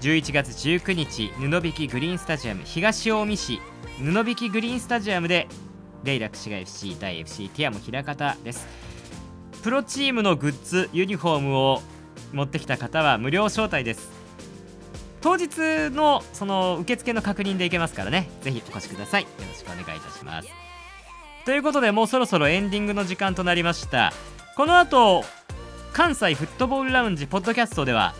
[0.00, 3.60] 11月19日布引グリーンスタジアム東近江市
[3.98, 4.04] 布
[4.38, 5.48] 引グリーンスタジアムで
[6.06, 8.66] レイラクシガ FC 対 FC ティアム枚方です。
[9.62, 11.82] プロチームのグッズユニフォームを
[12.32, 14.08] 持ってきた方は無料招待です。
[15.20, 18.30] 当日のその受付の確認でいけますからね。
[18.42, 19.22] ぜひお越しください。
[19.22, 20.48] よろしくお願いいたします。
[21.44, 24.12] ということでもうそろそろエンディングの時間となりました。
[24.56, 25.24] この後
[25.92, 28.14] 関西フットボールラウンジポッドキャストでは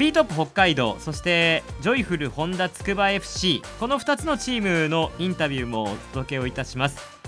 [0.00, 7.20] B トップ北海道そしてジョイフルホンダつくば FC この2つのチームのインタビューもお届けをいたします。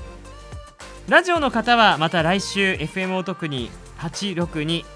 [1.06, 4.86] ラジオの方はまた来週 FM お得に862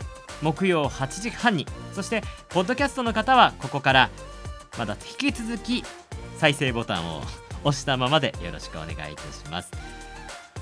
[0.40, 4.10] 木曜8時半にそしてポッドキャストの方はここから
[4.78, 5.84] まだ引き続き
[6.38, 7.20] 再生ボタンを
[7.62, 9.70] 押したままでよろしくお願いいたします。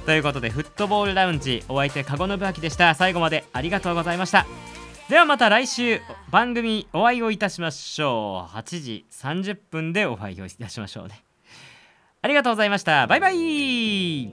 [0.05, 2.92] ということでフットボールラウンジお相手籠信明でした。
[2.96, 4.46] 最後までありがとうございました。
[5.09, 8.57] ではまた来週番組お会いをいたしましょう。
[8.57, 11.23] 8時30分でお会いをいたしましょうね。
[12.23, 13.07] ありがとうございました。
[13.07, 14.33] バイバイ。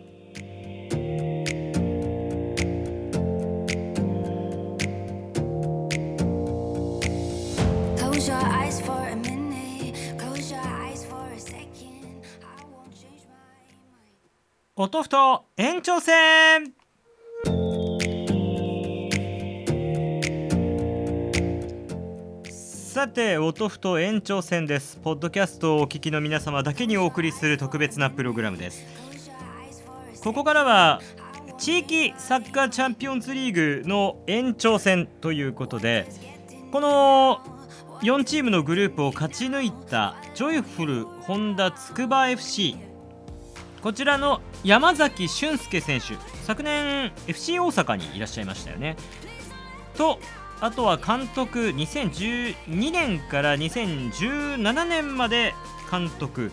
[14.77, 16.80] 音ふと延長戦
[23.01, 24.99] さて音ふと延長戦です。
[25.03, 28.85] ポッドキャストをお聞きの皆様だけにお送りする特別なプログラムです。
[30.23, 31.01] ここからは
[31.57, 36.05] 地域サッカーチャンピオンズリーグの延長戦ということで
[36.71, 37.41] この
[38.03, 42.77] 4チームのグループを勝ち抜いたジョイフルホンダつくば FC
[43.81, 48.95] こちらの山崎俊介選手昨年 FC 大阪にいらっしゃいましたよね。
[49.97, 50.19] と
[50.61, 55.55] あとは監督2012年から2017年まで
[55.91, 56.51] 監督。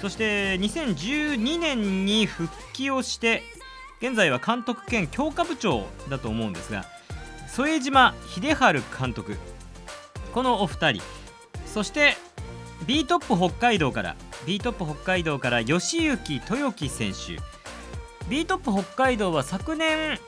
[0.00, 3.42] そして2012年に復帰をして
[4.00, 6.86] 現在は監督兼強化部長だと思うんですが
[7.52, 9.36] 副島秀治監督。
[10.32, 11.02] このお二人。
[11.66, 12.16] そして
[12.86, 17.38] ビートップ北海道からビートップ北海道から吉行豊樹選手。
[18.30, 20.18] ビートップ北海道は昨年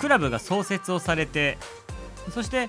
[0.00, 1.58] クラブが創設をされて
[2.32, 2.68] そして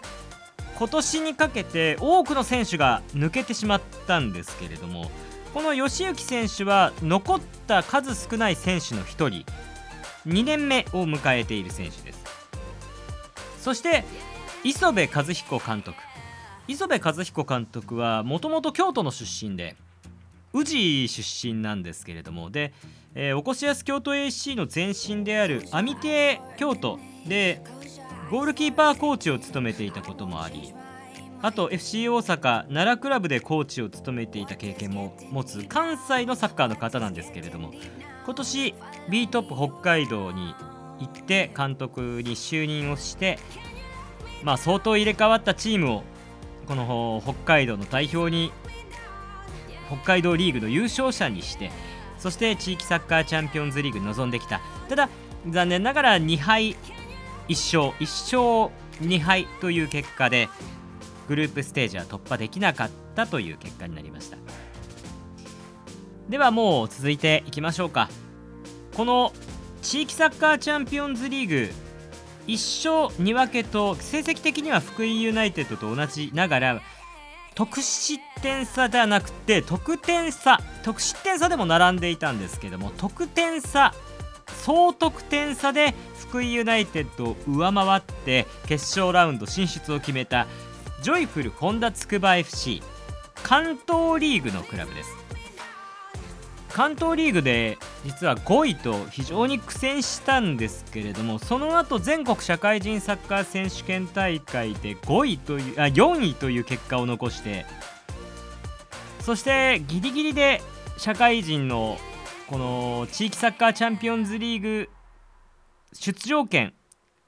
[0.77, 5.11] 今年にかけて多くの選手が抜けてしまったんですけれども
[5.53, 9.45] この吉行選手は残った数少ない選手の1人
[10.25, 12.23] 2年目を迎えている選手です。
[13.59, 14.03] そして
[14.63, 15.97] 磯部和彦監督。
[16.67, 19.75] 磯部和彦監督はもともと京都の出身で
[20.53, 22.73] 宇治出身なんですけれどもで、
[23.15, 27.61] えー、おこしやす京都 AC の前身である網手京都で
[28.31, 30.73] ゴールキーパーコーチを務めていたこともあり
[31.41, 37.73] あと FC 大阪奈良クラブでコーチを務めていた経験も持つ関西のサッカーの方なんですけれども
[38.23, 38.73] 今年
[39.09, 40.55] B トップ北海道に
[40.99, 43.37] 行って監督に就任をして
[44.43, 46.03] まあ相当入れ替わったチームを
[46.67, 48.53] この北海道の代表に
[49.87, 51.69] 北海道リーグの優勝者にして
[52.17, 54.61] そして地域サッカーチャンピオンズリーグに臨んできた。
[54.87, 55.09] ただ
[55.49, 56.75] 残念ながら2敗
[57.51, 60.47] 1勝1勝2敗という結果で
[61.27, 64.37] グループステージは突破できなかったという結果になりました。
[66.29, 68.09] ではもう続いていきましょうか。
[68.95, 69.33] この
[69.81, 71.71] 地域サッカーチャンピオンズリーグ
[72.47, 76.81] 1勝2分けと成績的には福井ユナイテッドと同じながら
[77.55, 83.93] 得失点差ではなくて得点差得失点差でも並んでいたんですけども得点差
[84.63, 85.95] 総得点差で
[86.31, 90.47] 福井ユナイテッドを上回って決勝ラウンド進出を決めた
[91.01, 92.81] ジョイフルホンダつくば FC
[93.43, 95.09] 関東リーグのクラブです。
[96.69, 107.65] 関東リーグで実は5位と非常に苦戦したんですけれどもその後全国社会人サッカー選手権大会で5位というあ4位という結果を残して
[109.19, 110.61] そしてギリギリで
[110.95, 111.97] 社会人の
[112.47, 114.89] この地域サッカーチャンピオンズリーグ
[115.93, 116.73] 出場権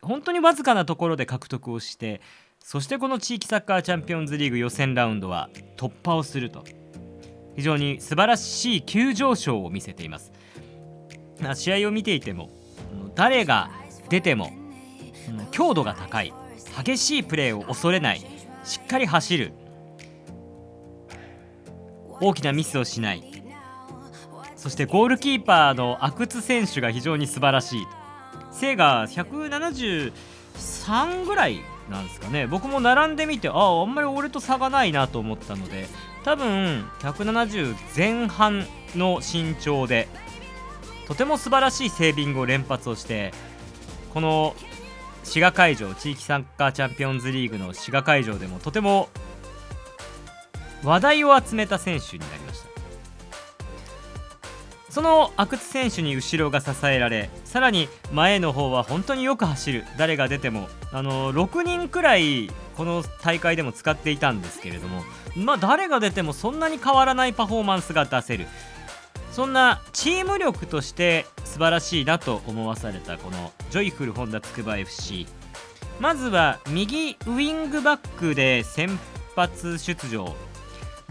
[0.01, 2.21] 本当にわずかなところで獲得をして
[2.59, 6.63] そしてこの地域サッカーチャンピオンズリーグ予選ラウンドは突破をすると。
[7.55, 10.31] 非常に素晴らしい急上昇を見せています。
[11.55, 12.49] 試合を見ていても
[13.15, 13.69] 誰が
[14.09, 14.51] 出ても
[15.51, 16.33] 強度が高い
[16.83, 18.19] 激しいプレーを恐れない
[18.63, 19.53] しっかり走る
[22.21, 23.43] 大きなミスをしない
[24.55, 27.87] そしてゴールキーパーの阿久津選手が非常に素晴らしい
[28.53, 32.47] 背が173ぐらいなんですかね。
[32.47, 35.87] 僕も並んでみてあああんまり俺と差がないなと思ったので
[36.23, 40.07] 多分170前半の身長で
[41.07, 43.33] とても素晴らしいセービングを連発をして
[44.13, 44.55] この
[45.23, 49.09] 滋賀会場地域サッカーチャンピオンズリーグの滋賀会場でもとても
[50.83, 52.72] 話題を集めた選手になりました。
[54.93, 65.01] その阿久津選手に後ろが支えられさらに前の方は本当によく走る誰が出てもあの6人くらいこの大会でも使っていたんですけれども
[65.35, 68.45] まあ誰が出てもそんなに変わらないパフォーマンスが出せる。
[69.31, 75.25] そんなチーム力として素晴らしいなと思わされたこのジョイフルホンダつくば FC
[75.99, 78.99] まずは右ウイングバックで先
[79.35, 80.35] 発出場。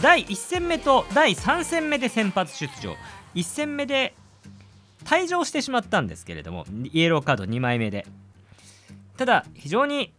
[0.00, 2.94] 第1戦目と第3戦目で先発出場。
[3.34, 4.14] 1戦目で
[5.04, 8.06] 退場してしまったんですけれどもイエローカード2枚目で。
[9.16, 10.12] ただ非常に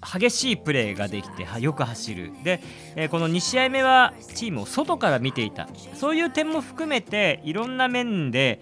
[0.00, 2.32] 激しいプレーができてよく走る。
[2.44, 2.60] で、
[2.94, 5.68] えー、この2試合目はチームを外から見ていた。
[5.94, 8.60] そういう点も含めていろんな面で、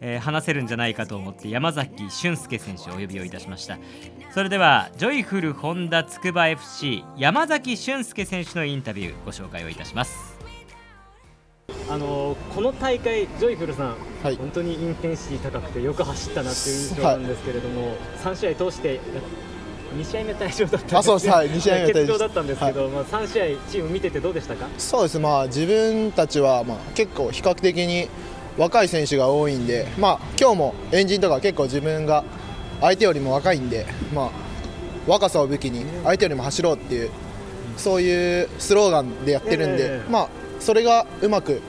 [0.00, 3.78] えー、話せるんじゃないかと思って山崎俊介選手をお呼びをいたしました。
[4.32, 10.29] それではジョイフルホンダつくば FC 山崎俊介選手のインタビューご紹介をいたします。
[11.90, 19.00] あのこの大会、ジョイフルさん、はい、本当にインテンシティ高くてよく走ったなっていう印象なんですけれども、はい、3試合通して
[19.98, 22.18] 2試合目退場だったんですはい、2試合目欠場。
[22.18, 24.68] だったんですけど、はい、まあ、3試合チーム見ててどうでしたか？
[24.78, 28.08] そうです、まあ、自分たちはまあ結構比較的に
[28.56, 32.22] 若い選手が多いんで、まあ今日もエンジンとか結構自分が
[32.80, 34.30] 相手よりも若いんで、まあ、
[35.08, 37.10] 若さを武器に相手よりも走ろうっていう
[37.76, 40.28] そういうスローガンでやってるんで、えー、まあ、
[40.60, 41.62] それがうまく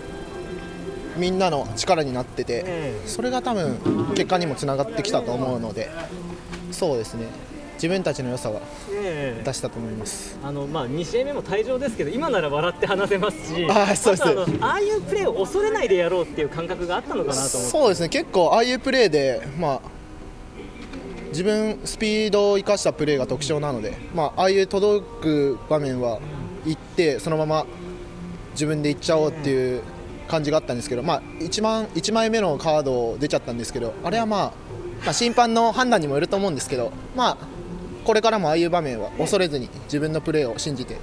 [1.17, 3.77] みんなの力になってて、えー、それが多分
[4.15, 5.89] 結果にもつながってきたと思うので
[6.71, 7.27] そうですね。
[7.75, 8.61] 自分たちの良さは
[9.43, 14.23] 出したと思います、あのまあ、2試合目も退場ですけど今なら笑って話せますしあそうです。
[14.61, 18.09] あああいうプレーを恐れないでやろうっていう感覚があったのかなとそうですね。
[18.09, 19.81] 結構ああいうプレーで、まあ、
[21.29, 26.19] 自分スピードを生かしたプレーが特徴なので、まあ、ああいう届く場面は
[26.67, 27.65] 行ってそのまま
[28.51, 29.81] 自分で行っちゃおうっていう
[30.31, 34.53] 感じがあったんですけど、まあ、1, 万1枚目のカード出ちゃったんですけどあれは、まあ、
[35.03, 37.37] まあ審判の判断にもよると思うんですけど、まあ、
[38.05, 40.97] これからもああいう場面は恐れずに自分のプレーを信じて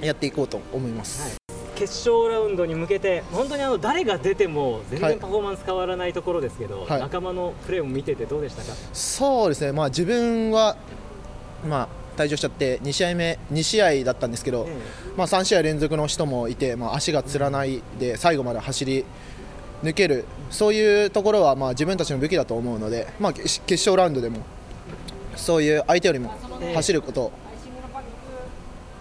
[0.00, 1.22] やっていこうと思います。
[1.22, 1.32] はい。
[1.76, 8.74] 決勝ラウンドに向けて本当にあの誰が出ても全然パフォーマンス変わらないところですけど、はい、仲間のプレーを見ててどうでしたか？
[8.92, 10.76] そうですね、まあ、自分は、
[11.66, 11.88] まあ、
[12.20, 14.68] 退場しちゃって2試合目2試合だったんですけど、
[15.16, 19.04] まあ、3試合連続の人もいて、まあ、足がつらないで最後まで走り
[19.82, 24.44] 抜けるそういうところはまあ自分たちの武器だと思うので、まあ、決勝ラウンドでも
[25.36, 26.34] そういう相手よりも
[26.74, 27.32] 走ることを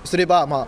[0.05, 0.67] すれば、まあ、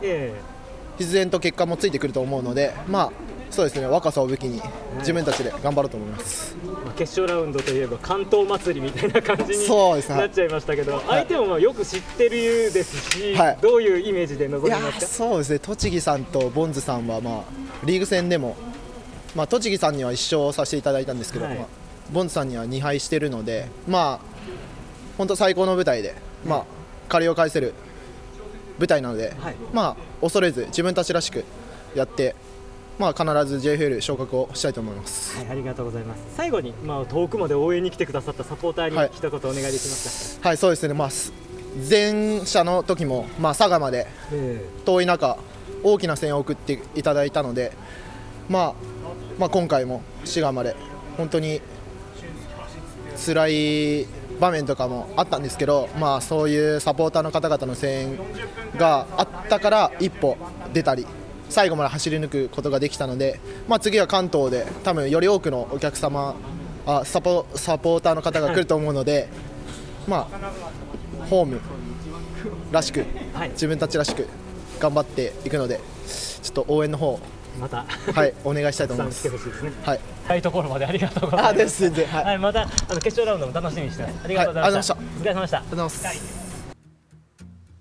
[0.98, 3.12] 必然と結果もついてくると思うので、まあ、
[3.52, 4.62] そうですね若さを武器に
[5.00, 15.06] 自分たちで頑張ろうと思います、まあ、決勝ラウンドといえば関東祭りみたいな感じになっちゃいましたけど、ね、相手もまあよく知ってるですし、はい、どういうイメージで臨みますか？
[15.06, 17.44] そうですね栃木さんとボンズさんは、まあ、
[17.84, 18.56] リーグ戦でも
[19.34, 21.56] まあ、栃木さんには1勝させていただいたんですけど、はい。
[21.56, 21.68] まあ、
[22.12, 24.26] ボンズさんには2敗してるので、まあ、
[25.18, 26.66] 本当最高の舞台で、まあ、
[27.08, 27.74] 借りを返せる
[28.78, 29.56] 舞台なので、はい。
[29.72, 31.46] まあ、恐れず自分たちらしく
[31.96, 32.36] やって、
[33.02, 35.36] まあ、必ず JFL 昇格をしたいと思います。
[35.36, 36.22] はい、ありがとうございます。
[36.38, 41.34] 最後に、まあ、遠くまで応援に来てくださったサポーターにはい一言お願いできますはい、そうですね、まあ、す
[41.90, 44.06] 前者の時も、まあ、佐賀まで
[44.86, 45.40] 遠い中
[45.82, 47.72] 大きな声援を送っていただいたので、
[48.48, 48.74] まあ、
[49.40, 50.76] まあ今回も滋賀まで
[51.18, 51.60] 本当に
[53.18, 54.06] 辛い
[54.40, 58.20] 場面とかもあったんですけど、まあ、そういうサポーターの方々の声援
[58.78, 60.38] があったから一歩
[60.72, 61.08] 出たり
[61.52, 66.36] 最後まで走り抜くことができたので、まあ、次は関東で多分より多くのお客様
[66.86, 69.30] あサポサポーターの方が来ると思うので、
[70.08, 71.62] まあ、ホーム
[72.72, 74.28] らしくはい自分たちらしく
[74.80, 75.80] 頑張っていくので
[76.42, 77.20] ちょっと応援の方
[77.60, 79.84] また、はいお願いしたいと思いますたくさん来てほしいですね。
[79.86, 81.84] はいところまでありがとうございます。
[81.84, 84.16] はい、はい、またあの決勝ラウンドも楽しみにしてます。
[84.24, 84.96] ありがとうございました。
[84.96, 85.58] はいお疲れ様でした。
[85.58, 86.42] ありがとうございます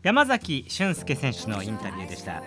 [0.03, 2.43] 山崎俊介選手のインタビューでした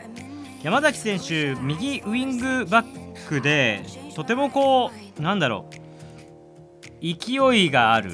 [0.63, 3.83] 山崎選手右ウイングバックで
[4.15, 8.13] とてもこうなんだろう勢いがある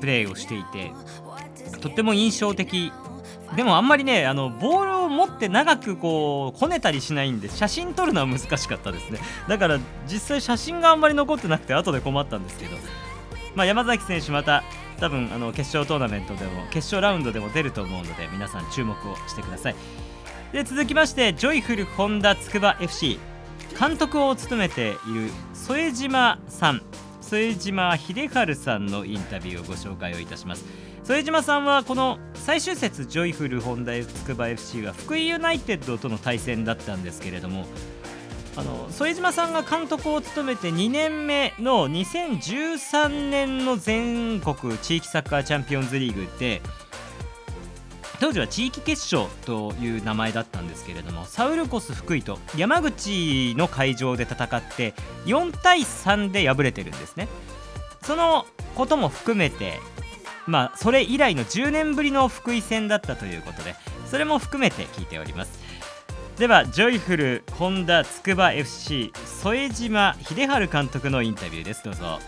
[0.00, 0.92] プレーをしていて
[1.80, 2.92] とっても印象的。
[3.54, 9.20] でもあんまりねあのボールを持って長くこうこねたりしないんで写真撮るのは難しかったですね。
[9.48, 9.78] だから
[10.08, 12.76] 実際写真があんまり残ってなくて後で困ったんですけど。
[13.54, 14.64] まあ、山崎選手また
[14.98, 19.76] 多分あの決勝トーナメントでも決勝ラウンドでも出ると思うので皆さん注目をしてください。
[20.54, 23.18] で続きましてジョイフルホンダつくば FC
[23.76, 26.82] 監督を務めている副島さん。
[27.20, 30.64] 副島秀治さんのインタビューをご紹介をいたします。
[31.02, 37.66] 副島さんはこの最終節ジョイフルホンダつくば FC は福井ユナイテッドとの対戦だったんですけれども
[38.54, 46.62] あの副島さんが監督を務めて2年目の2013年の全国地域サッカーチャンピオンズリーグで
[48.20, 54.94] 当時は地域決勝という名前だったんですけれどもサウルコス福井と山口の会場で戦って
[55.26, 57.28] 4対3で敗れてるんですね。
[58.02, 59.78] そのことも含めて
[60.46, 63.74] まあそれ以来の10年ぶりの福井戦だったということで
[64.10, 65.62] それも含めて聞いております。
[66.38, 69.12] ではジョイフルホンダつくば FC
[69.42, 71.84] 副島秀治監督のインタビューです。
[71.84, 72.18] どうぞ。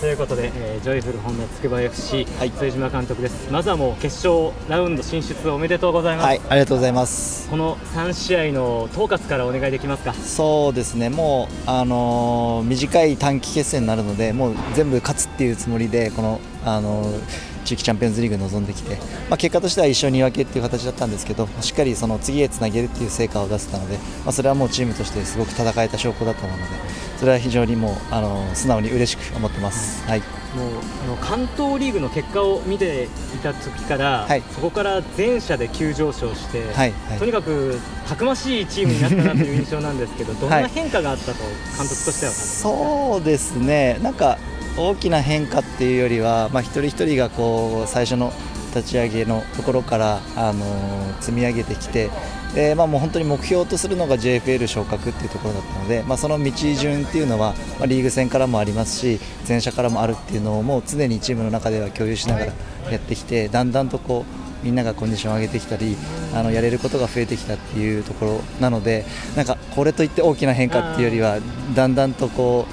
[0.00, 3.50] ということで、えージョイフルホンダつくば FC、副島監督です。
[3.50, 7.48] まずはもう決勝ラウンド進出おめでとうございます、はい、ありがとうございます。
[7.50, 10.14] この3試合の統括からお願いできますか？
[10.14, 18.96] そうですね、もう、あのー短い短期決戦になるので、もう全部勝つっていうつもりで、この、あのー地域チャンピオンズリーグに臨んできて、
[19.28, 26.72] まあ、結果としては一勝2分けっていう形だったんですけど、しっかりその次へつなげるっていう成果を出せたので、まあ、それはもうチームとしてすごく戦えた証拠だと思うので、
[27.18, 30.06] それは非常にもう、あのー素直に嬉しく思ってます。
[30.08, 30.20] はい。
[30.20, 30.68] もう
[31.04, 33.08] あの関東リーグの結果を見てい
[33.42, 34.42] た時から、はい。
[34.52, 37.18] そこから全社で急上昇して、はいはい。
[37.18, 41.44] とにかくたくましいチームになったなという印象なんですけど、 どんな変化があったと
[41.76, 44.38] 監督としては感じそうですね、なんか
[44.76, 48.32] 大きな変化っていうよりは、まあ、一人一人がこう最初の
[48.74, 52.10] 立ち上げのところから、あのー積み上げてきて、
[52.54, 62.52] でまあ、もう本当に目標とするのが JFL 昇格っていうところだったので、まあ、その道順っていうのは、まあ、リーグ戦からもありますし前者からもあるっていうのをもう常にチームの中では共有しながら
[62.90, 64.24] やってきてだんだんとこ
[64.62, 65.96] うみんながコンディションを上げてきたり
[66.34, 69.04] あのやれることが増えてきたっていうところなので
[69.36, 71.38] なんかこれといって大きな変化っていうよりは
[71.76, 72.66] だんだんとこ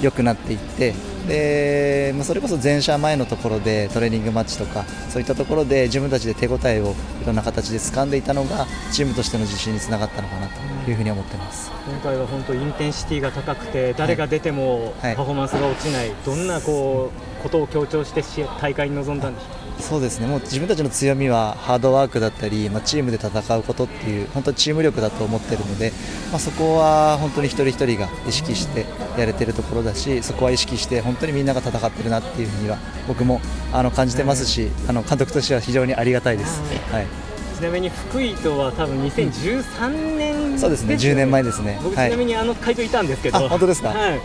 [0.00, 0.94] う良くなっていって
[1.26, 11.70] で、まあ、それこそ前者前のところでトレーニングマッチとかそういったところで自分たちで手応えをいろんな形で掴んでいたのがチームとしての自信につながったのかなというふうに思ってます。
[11.86, 15.16] 今回は本当インテンシティが高くて誰が出てもはい。
[15.16, 18.22] パフォーマンスが落ちない、どんなこうことを強調して
[18.60, 20.26] 大会に臨んだんでしょうそうですね。
[20.26, 25.92] もう自分たちの強みはハードワークだったり、まあ、チームで戦うことっていう本当にチーム力だと思っているので、
[26.30, 28.86] まあ、そこは本当に一人一人が意識して
[29.18, 33.40] やれてるところだしそこは意識して本当にみんなが戦ってるなっていうふうには僕も
[33.72, 36.62] あの感じてますし、あの監督としては非常にありがたいです。
[36.90, 37.06] はい。
[37.06, 37.33] ち
[37.64, 41.80] なみに福井とは多分2013年そうですね10年前ですね。
[41.82, 42.10] 僕ちはい。
[42.10, 43.88] なみにあの会場いたんですけど、あ本当ですか？
[43.88, 44.20] はい、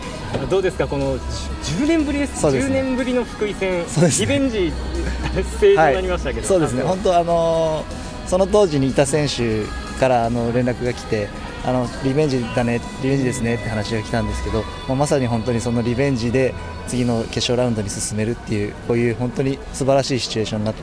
[0.48, 2.80] どうですかこの10年ぶりですですね。
[2.80, 3.78] 10年ぶりの福井戦。
[3.80, 3.84] ね。
[4.20, 4.72] リベンジ
[5.34, 9.64] 達成となりましたけど、そうですね、本当、あのーその当時にいた選手
[9.98, 11.28] からあの連絡が来て、
[11.64, 16.54] あのリベンジだね、リベンジですねって話が来たんですけど、まあ、まさに本当にそのリベンジで
[16.86, 20.82] 次の決勝ラウンドに進めるっていう、こういう本当に素晴らしいシチュエーションになって、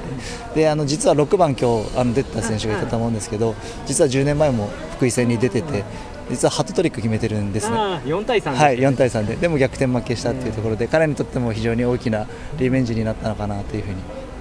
[0.56, 3.56] であの実は6番、今日あの出てた選手がいたと思うんですけど、
[3.86, 5.84] 実は10年前も福井戦に出てて、
[6.30, 7.76] 実はハットトリック決めてるんですね。
[7.76, 12.28] あ4対3はい、4対3で、でも逆転負けしたっていうところで、彼にとっても非常に大きな
[12.60, 13.96] リベンジになったのかなというふうに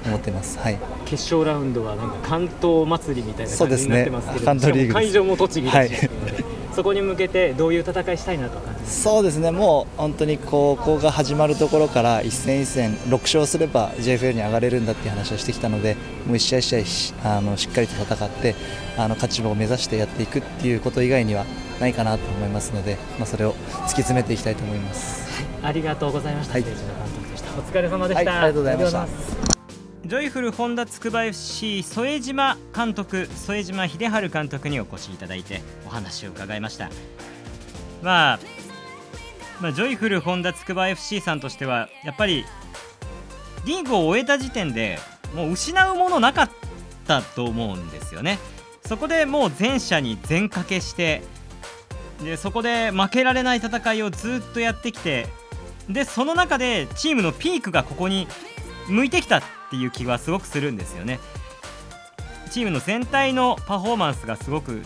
[0.07, 0.59] 思ってます。
[0.59, 4.73] はい、決勝ラウンドはなんか関東祭りみたいな感じになってますけどね。
[4.73, 5.91] リーグ会場も栃木だし、はい。
[6.77, 15.97] そこに向けてどういう戦いしたいなと感じますそうですね、もう本当に高校が始まるところから一戦一戦、6勝すれば JFL に上がれるんだっていう話をしてきたので、
[16.27, 18.55] もう一試合一試合しあのしっかりと戦って、
[18.99, 21.47] あの勝ちを目指してやっていくっていうこと以外には
[21.81, 25.27] ないかなと思いますので、まあ、それを突き詰めていきたいと思います。
[25.63, 26.63] ありがとうございました、はい。
[26.63, 28.41] お疲れ様でした、はい。
[28.41, 29.46] ありがとうございました
[30.07, 36.91] ジョイフル本田つくば FC 副島監督副島秀治監督にお越しいただいてお話を伺いました。
[38.03, 38.39] まあ
[39.61, 42.45] まあ、ジョイフル本田つくば FC さんとしてはやっぱり
[43.65, 45.01] リーグを終えた時点で
[45.35, 46.51] もう失うものなかっ
[47.09, 48.39] たと思うんですよね。
[48.85, 51.23] そこでもう全社に全掛けして
[52.23, 55.27] でそこで負けられない戦いをずっとやってきて
[55.91, 58.29] でその中でチームのピークがここに
[58.89, 61.19] 向いてきたっていう気はすごくするんですよね。
[62.51, 64.83] チームの全体のパフォーマンスがすごく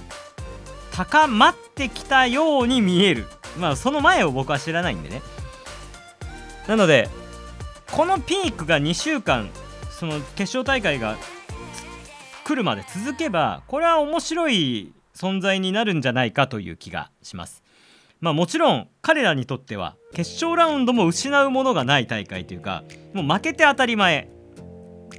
[0.92, 3.26] 高まってきたように見える。
[3.58, 5.22] まあその前を僕は知らないんでね。
[6.66, 7.08] なので
[7.90, 9.50] このピークが2週間
[9.90, 11.16] その決勝大会が
[12.44, 17.59] 来るまで続けばこれは面白い存在になるんじゃないかという気がします。
[18.20, 24.28] まあもちろん彼らにとっては決勝ラウンドも失うものがない大会というかもう負けて当たり前。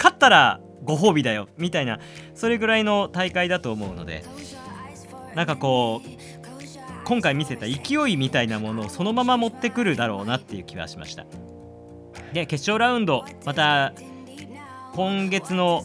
[0.01, 1.99] 勝ったらご褒美だよみたいな
[2.33, 4.23] それぐらいの大会だと思うので
[5.35, 6.09] なんかこう
[7.05, 11.25] 今回見せた勢いみたいなものをそのまま持ってくるだろうなっていう気はしました。
[12.33, 13.93] で決勝ラウンドまた
[14.93, 15.83] 今月の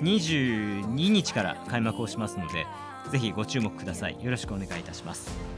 [0.00, 2.66] 22日から開幕をしますので
[3.10, 4.16] ぜひご注目ください。
[4.22, 5.57] よろしくお願いいたします。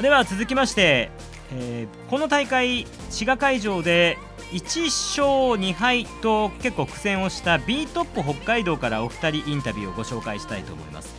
[0.00, 1.10] では続きまして、
[1.52, 4.18] えーこの大会滋賀会場で
[4.52, 11.14] 1勝2敗と結構苦戦をした B トップ北海道からお二人インタビューをご紹介したいと思います。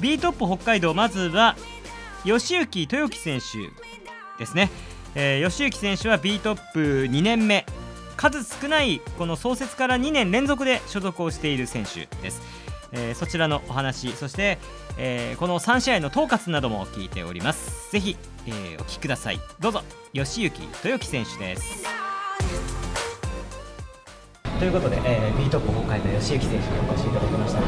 [0.00, 1.56] B トップ北海道まずは
[2.24, 3.68] 吉行豊樹選手
[4.38, 4.70] ですね、
[5.14, 7.64] えー吉行選手は B トップ2年目。
[8.16, 12.40] 数少ないこの創設から2年連続で所属をしている選手です、
[12.92, 14.58] えーそちらのお話そして、
[14.98, 17.90] えーこの3試合の統括なども聞いております。
[17.92, 18.16] ぜひ、
[18.46, 19.40] えーお聞きください。
[19.60, 19.82] どうぞ
[20.12, 20.52] 吉行
[20.84, 21.84] 豊樹選手です。
[24.58, 27.60] ということで、えー、B トップ北海道吉行選手にお越しいただきました、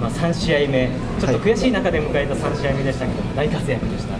[0.00, 0.90] まあ、3試合目
[1.20, 4.16] ちょっと悔しい中で迎えた3試合目でしたけど、大活躍でした。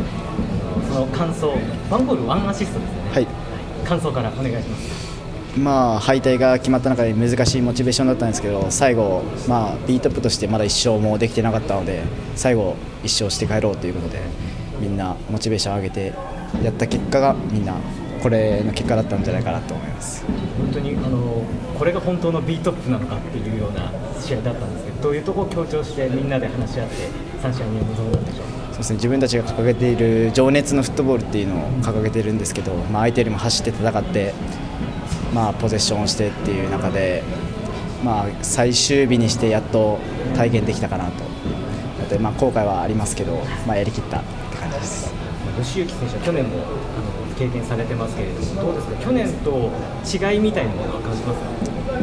[0.92, 1.50] その感想
[1.90, 3.10] ワンゴールワンアシストですよね。
[3.10, 3.26] はい。
[3.84, 5.05] 感想からお願いします
[5.56, 12.02] まあ、敗退が決まった中で難しいモチベーションだったんですけど最後、まあ、B トップとしてまだ1勝もできてなかったので
[12.34, 14.20] 最後、1勝して帰ろうということで
[14.80, 16.12] みんなモチベーションを上げて
[16.62, 17.74] やった結果がみんな
[18.22, 20.24] これの結果だったんじゃないかなと思います。
[20.58, 21.44] 本当にあの
[21.78, 26.94] これが本当の B トップなのかっていうような試合だったんですけどどういうところを強調してみんなで話し合って
[27.42, 28.46] 3試合に臨んだんでしょう。
[28.70, 28.96] そうですね。
[28.96, 34.34] 自分たちが掲げている情熱のフットボールっていうのを掲げているんですけど、まあ、相手よりも走って戦って、
[35.34, 37.22] まあ、ポゼッションをしてっていう中で、
[38.04, 39.98] まあ、最終日にしてやっと
[40.34, 41.24] 体現できたかなと。
[42.08, 45.12] で、まあ、後悔はありますけど、まあ、やりきったって感じです。
[45.58, 46.66] 吉行選手は去年もあの
[47.38, 48.96] 経験されてますけれどもどうですか？
[49.04, 49.70] 去年と
[50.04, 51.40] 違いみたいなものは感じます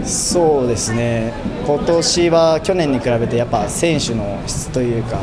[0.01, 0.05] か？
[0.05, 1.33] そうですね。
[1.65, 5.19] 今年は去年に比べてやっぱ選手の質というか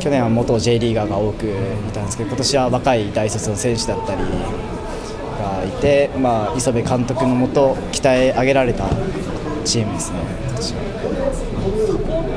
[0.00, 1.48] 去年は元 J リーガーが多くい
[1.92, 4.20] たんですけど今年は若い大卒の選手だったり
[5.80, 8.84] て、まあ、磯部監督のもと鍛え上げられた
[9.64, 10.18] チームですね。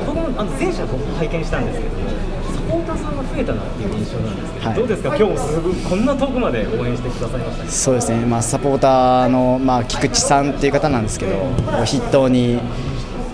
[0.06, 2.04] 僕もあの前者僕拝見したんですけども
[2.54, 4.78] サポーターさんが増えたなっていう印象なんですけど、はい。
[4.78, 5.08] どうですか？
[5.08, 11.36] 今日もすぐこんな遠くまで応援してくださいましたねそうですね、まあ、サポーターの、まあ、菊池さんっていう方なんですけど、
[11.86, 12.58] 筆頭に、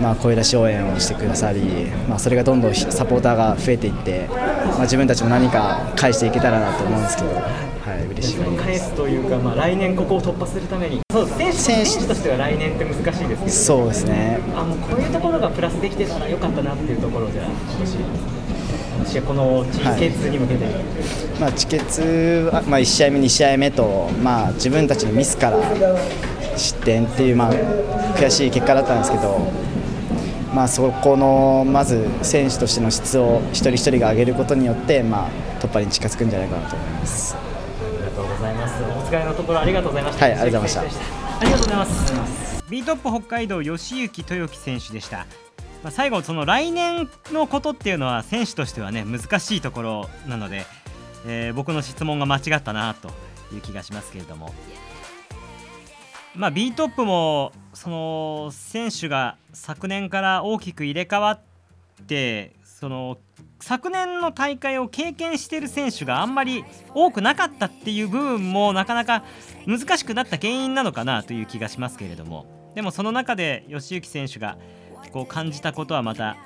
[0.01, 1.61] まあ、声出し応援をしてくださり、
[2.09, 8.57] まあ、それがどんどんサポーターが増えていって、まあ、自分たちも何か返していけたらなと思うんですけど、はい、嬉しい。
[8.57, 11.01] 返すというか、まあ、来年ここを突破するために。
[11.11, 13.49] そう選手選手選手としては来年って難しいですけど。
[13.49, 17.97] そうですね、あもうこういうところがプラスできてたらよかったなっていうところじゃもし
[18.97, 20.65] もしこのチーム K2 に向けて、
[21.39, 25.57] まあ、チケツは、まあ、1試合目、2試合目と、まあ、自分たちのミスから
[26.55, 27.53] 失点っていう、まあ、
[28.15, 29.39] 悔しい結果だったんですけど、
[30.53, 35.29] まあ、そこのまず選手としての質を一人一人が上げることによって、まあ、
[35.61, 37.35] 突破に近づくんじゃないかなと思います。
[37.35, 37.39] あ
[37.97, 38.83] りがとうございます。
[38.83, 40.25] お疲れのところありがとうございました。
[40.25, 41.39] はいありがとうございました。
[41.39, 42.63] ありがとうございます。
[42.69, 45.25] B トップ北海道吉行豊樹選手でした。
[45.83, 50.65] まあ、最後その来年のことっていうのは選手としてはね難しいところなので、
[51.25, 53.07] えー、僕の質問が間違ったなと
[53.53, 54.53] いう気がしますけれども。
[56.35, 61.39] まあ B トップもその選手が昨年から大きく入れ替わっ
[62.05, 63.17] てその
[63.59, 66.63] 昨年の大会を経験している選手があんまり
[66.93, 69.23] 多くなかったっていう部分もなかなか
[69.65, 74.59] 難しくなった原因なのかなという気がしますけれどもでもその中で吉行選手が
[75.11, 76.37] こう感じたことはまた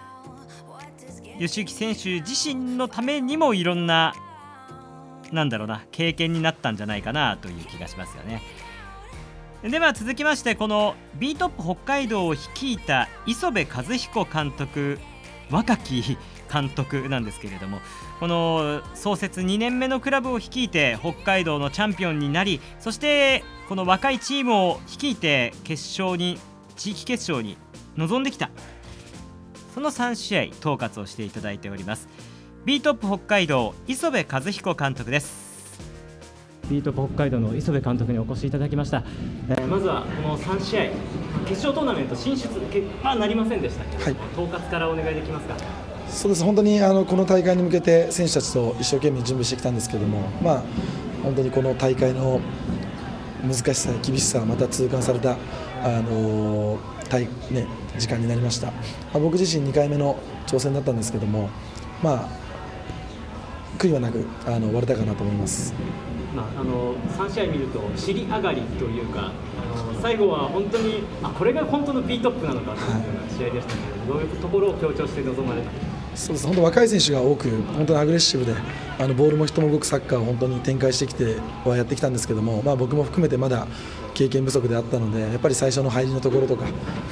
[1.37, 4.13] 吉行選手自身のためにもいろんな
[5.33, 8.41] なんだろうな経験になったんじゃないかなという気がしますよね。
[9.69, 14.99] では続きましてこの B トップ北海道を率いた磯部和彦監督
[15.49, 16.17] 若き
[16.51, 17.79] 監督なんですけれども
[18.19, 26.39] この創設2年目のクラブを率いて北海道のチャンピオンになりそしてこの若いチームを率いて決勝に
[26.75, 27.57] 地域決勝に
[27.95, 28.51] 臨んできた。
[29.73, 32.07] その3試合統括をしていただいております。
[32.65, 35.44] B トップ北海道磯部和彦監督です。
[36.69, 39.03] ビート北海道の磯部監督にお越しいただきました、
[39.49, 40.81] えー、まずはこの3試合
[41.45, 42.49] 決勝トーナメント進出
[43.03, 45.55] まあなりませんでしたけど、はい、統括からお願いできますか？
[46.09, 46.43] そうです。
[46.43, 50.63] 本当にあのこの大会に向けて選手たちと一生懸命準備してきたんですけどもまあ
[51.23, 52.39] 本当にこの大会の
[53.43, 55.37] 難しさ厳しさまた痛感された
[55.83, 58.73] あのー、ね、時間になりました、ま
[59.15, 61.49] あ、僕自身2回目の挑戦だったんですけども
[62.01, 62.29] まあ
[63.77, 65.73] 悔いはなくあの終われたかなと思います。
[66.35, 69.31] まあ、あの3試合見ると尻上がりというか
[69.61, 75.69] あの最後は本当にあこれが本当の B トップなのかというような試合でしたけど、どういうところを強調して臨まれた？
[76.15, 78.53] そうです本当若い選手が多く本当にアグレッシブで
[78.97, 83.67] あのボールも人も動くサッカーを本当に展開してきてはやってきたんですけども、まあ、僕も含めてまだ
[84.13, 86.65] 経験不足であったのでやっぱり最初の入りのところとか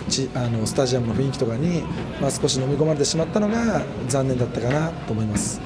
[0.08, 1.82] ちあのスタジアムの雰囲気とかに、
[2.22, 5.60] まあ、少し飲み込まれてしまったのが残念だったかなと思います。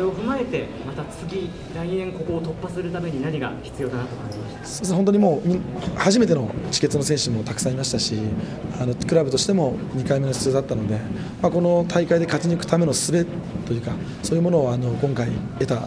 [0.00, 4.94] これを踏まえてまた次来年ここを突破するために何が必要だなと感じました？
[4.94, 8.18] 本当にもう初めての止血の選手もたくさんいましたし
[8.80, 10.98] あのクラブとしても2回目の出場だったので、
[11.42, 13.26] まあ、この大会で勝ち抜くための術
[13.66, 13.92] というか
[14.22, 15.86] そういうものをあの今回得た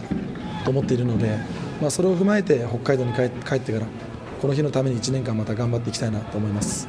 [0.64, 1.36] と思っているので、
[1.80, 3.22] まあ、それを踏まえて北海道に帰
[3.56, 3.86] ってから
[4.44, 6.86] この日のために1年間また頑張っていきたいなと思います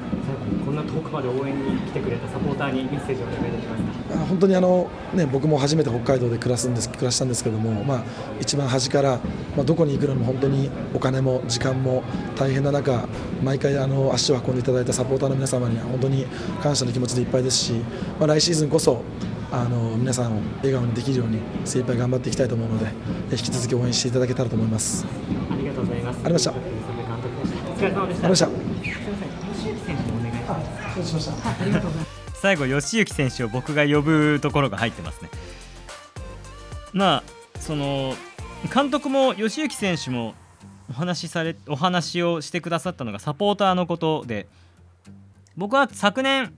[0.65, 8.03] こんな遠くまで応援に来てくれたサポーターにメッセージをお願いできますか本当にあの、ね、僕も初めて北海道で暮らすんです暮らしたんですけども、まあ、
[8.41, 9.21] 一番端から、
[9.55, 12.03] まあ、どこに行くのも本当にお金も時間も
[12.35, 13.07] 大変な中
[13.41, 16.25] 毎回あの足を運んでいただいたサポーターの皆様には本当に
[16.61, 17.71] 感謝の気持ちでいっぱいですし、
[18.19, 19.01] まあ、来シーズンこそ
[19.49, 22.91] あの皆さんを笑顔にできるように精一杯頑張っていきたいと思うので
[23.31, 25.05] 引き続き応援していただけたらと思います。
[25.49, 26.19] ありがとうございます。
[26.21, 26.94] ありました。
[27.75, 28.27] お疲れ様でした。
[28.27, 28.49] すみません、
[29.53, 31.07] 吉行選手お願いします。
[31.09, 31.49] しました。
[31.49, 32.41] ありがとうございます。
[32.41, 35.29] 最後吉行選手を僕が呼ぶところが入ってますね。
[36.93, 37.23] まあ
[37.59, 38.13] その
[38.73, 40.35] 監督も吉行選手も
[40.89, 44.47] お話しされお話をしてくださったのがサポーターのことで
[45.57, 46.53] 僕は昨年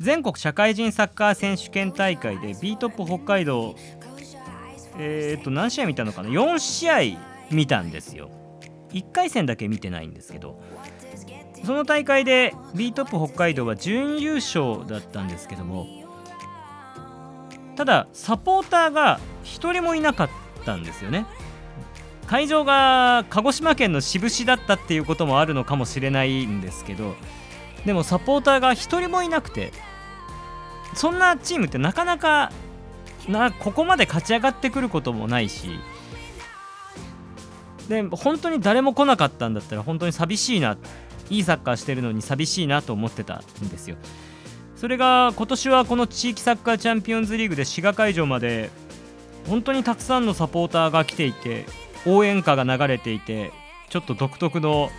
[0.00, 3.74] 全国社会人サッカー選手権大会で B トップ北海道
[4.98, 7.18] えー、っと何試合見たのかな？4試合
[7.50, 8.30] 見たんですよ
[8.92, 10.58] 1回戦だけ見てないんですけど
[11.64, 15.86] その大会で B トップ北海道は準優勝だったんですけども
[17.76, 20.30] ただサポーターが1人もいなかっ
[20.64, 21.26] たんですよね。
[22.26, 27.16] 会場が鹿児島県の志布志だったっていうこともあるのかもしれないんですけど
[27.86, 29.72] でもサポーターが1人もいなくて
[30.94, 32.52] そんなチームってなかなか
[33.28, 35.80] なここまで勝ち上がってくることもないし
[37.88, 40.76] で本当に誰も来なかったんだったら本当に寂しいな
[41.30, 43.96] いいサッカーしてるのに寂しいなと思ってたんですよ。
[44.76, 48.70] それが今年はこの地域サッカーチャンピオンズリーグで滋賀会場まで
[49.48, 51.66] 本当にたくさんのサポーターが来ていて
[52.06, 53.50] 応援歌が流れていて
[53.88, 54.90] ちょっと独特の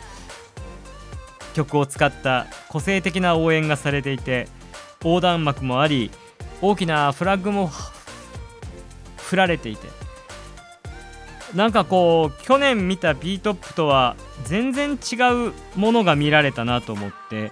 [1.54, 4.48] 曲を使った個性的な応援がされていて
[5.02, 6.12] 横断幕もあり
[6.62, 7.70] 大きなフラッグも
[9.18, 9.88] 振られていて
[11.56, 15.16] なんかこう去年見た B トップとは全然違
[15.50, 17.50] うものが見られたなと思って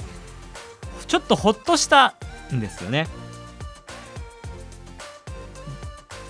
[1.08, 2.16] ちょっとほっとした
[2.54, 3.08] んですよね。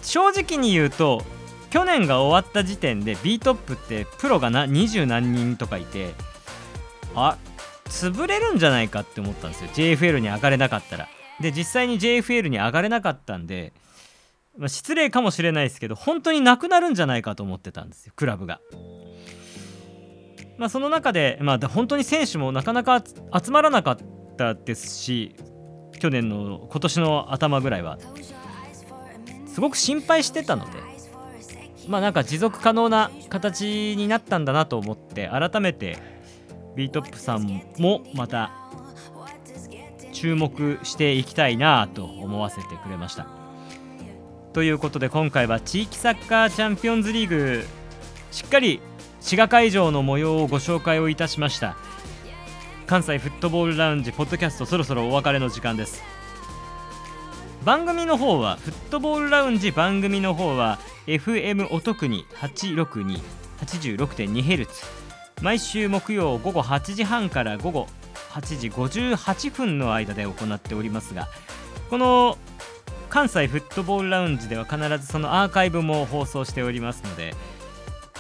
[0.02, 1.24] 正直に言うと
[1.70, 6.14] 去年が終わった時点で B トップってプロがな20何人とかいて
[7.14, 7.38] あ
[7.86, 9.70] 潰れるんじゃないかって思ったんですよ。
[9.74, 11.10] JFL に上がれなかったら。
[11.42, 13.74] で実際に JFL に上がれなかったんで
[14.58, 18.60] まあ、失礼かもしれないですけど本当になくなるんじゃないかと思ってたんですよクラブが。
[20.58, 23.98] まあ、その中で、まあ、本当に選手もなかなか集まらなかっ
[24.38, 25.36] たですし
[26.00, 28.00] 去年の今年の頭ぐらいは
[29.46, 30.72] すごく心配してたので
[31.88, 35.98] まあなんか持続可能な形になったんだなと思って改めて
[36.76, 38.52] ビートップさんもまた
[40.12, 43.37] 注目していきたいなと思わせてくれました
[44.58, 47.64] ということで今回は地域サッカーチャンピオンズリーグ
[48.32, 48.82] しっかり
[49.20, 51.78] 滋賀会場の模様をご紹介をいたしました。
[52.88, 56.02] 関西フットボールラウンジポッドキャストそろそろお別れの時間です。
[57.66, 64.68] 番組の方はフットボールラウンジ番組の方は FM お得に 86286.2Hz
[65.44, 67.86] 毎週木曜午後8時半から午後
[68.32, 71.28] 8時58分の間で行っておりますが
[71.92, 72.40] この
[73.10, 77.34] 関西フットボールラウンジでは必ずそのアーカイブも放送しておりますので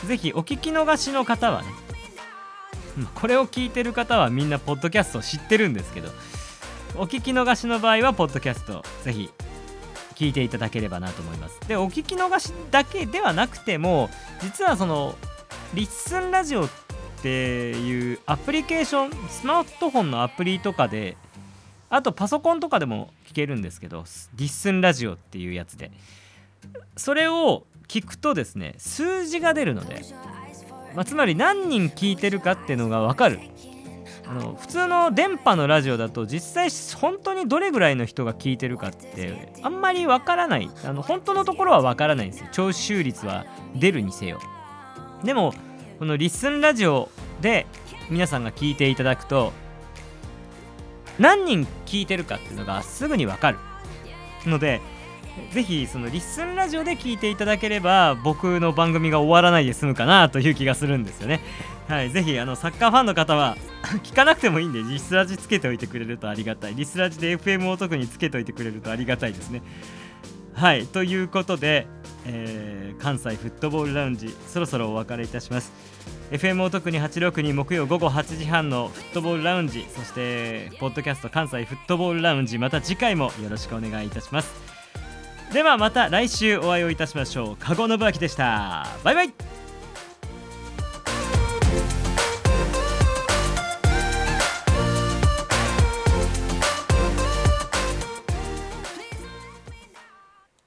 [0.05, 1.69] ぜひお聞き逃しの方はね
[3.15, 6.09] これを聞いてる方はみんなポッドキャストを知ってるんですけど
[6.95, 9.29] お聞き逃しの場合はポッドキャストぜひ
[10.15, 11.59] 聞いていただければなと思います。
[11.67, 14.09] でお聞き逃しだけではなくても
[14.41, 15.15] 実はその
[15.75, 16.69] リッスンラジオっ
[17.21, 21.17] ていうアプリケーションスマートフォンのアプリとかで
[21.89, 24.03] あとパソコンとかでも聞けるんですけど
[24.35, 25.91] リッスンラジオっていうやつで。
[26.95, 30.01] それを聞くとですね数字が出るので、
[30.95, 33.39] まあ、つまり何人聞いてるかっていうのが分かる。
[34.29, 36.69] あの普通の電波のラジオだと実際
[36.99, 40.69] 本当にどれぐらいの人が聞いてるかってあんまりわからない。
[40.83, 42.49] あの本当のところはわからないんですよ。
[42.51, 44.39] 聴取率は出るにせよ。
[45.23, 45.53] でも
[45.99, 47.09] このリッスンラジオ
[47.41, 47.67] で
[48.09, 49.53] 皆さんが聞いていただくと
[51.19, 53.57] 何人聞いてるかっていうのがすぐにわかる
[54.45, 54.81] ので
[55.51, 61.41] ぜひそのリッスンラジオで聞いていただければ僕の番組が終わらないで済むかなという気がするんですよね。
[61.87, 63.55] はい、ぜひあのサッカーファンの方は
[64.03, 69.61] 聞かなくてもいいんでリスラジつけておいてくれるとありがたいリスラジで FM を特につけておいてくれるとありがたいですね。
[70.53, 71.85] はいということで、
[72.25, 75.71] えー、関西フットボールラウンジそろそろお別れいたします
[76.31, 84.53] FM を特に86に木曜午後8時半のフットボールラウンジそしてポッドキャスト関西フットボールラウンジまた次回もよろしくお願いいたします。
[85.53, 87.57] ではまた来週お会いをいたしましょう。
[87.57, 88.87] 籠信明でした。
[89.03, 89.66] バイバイ。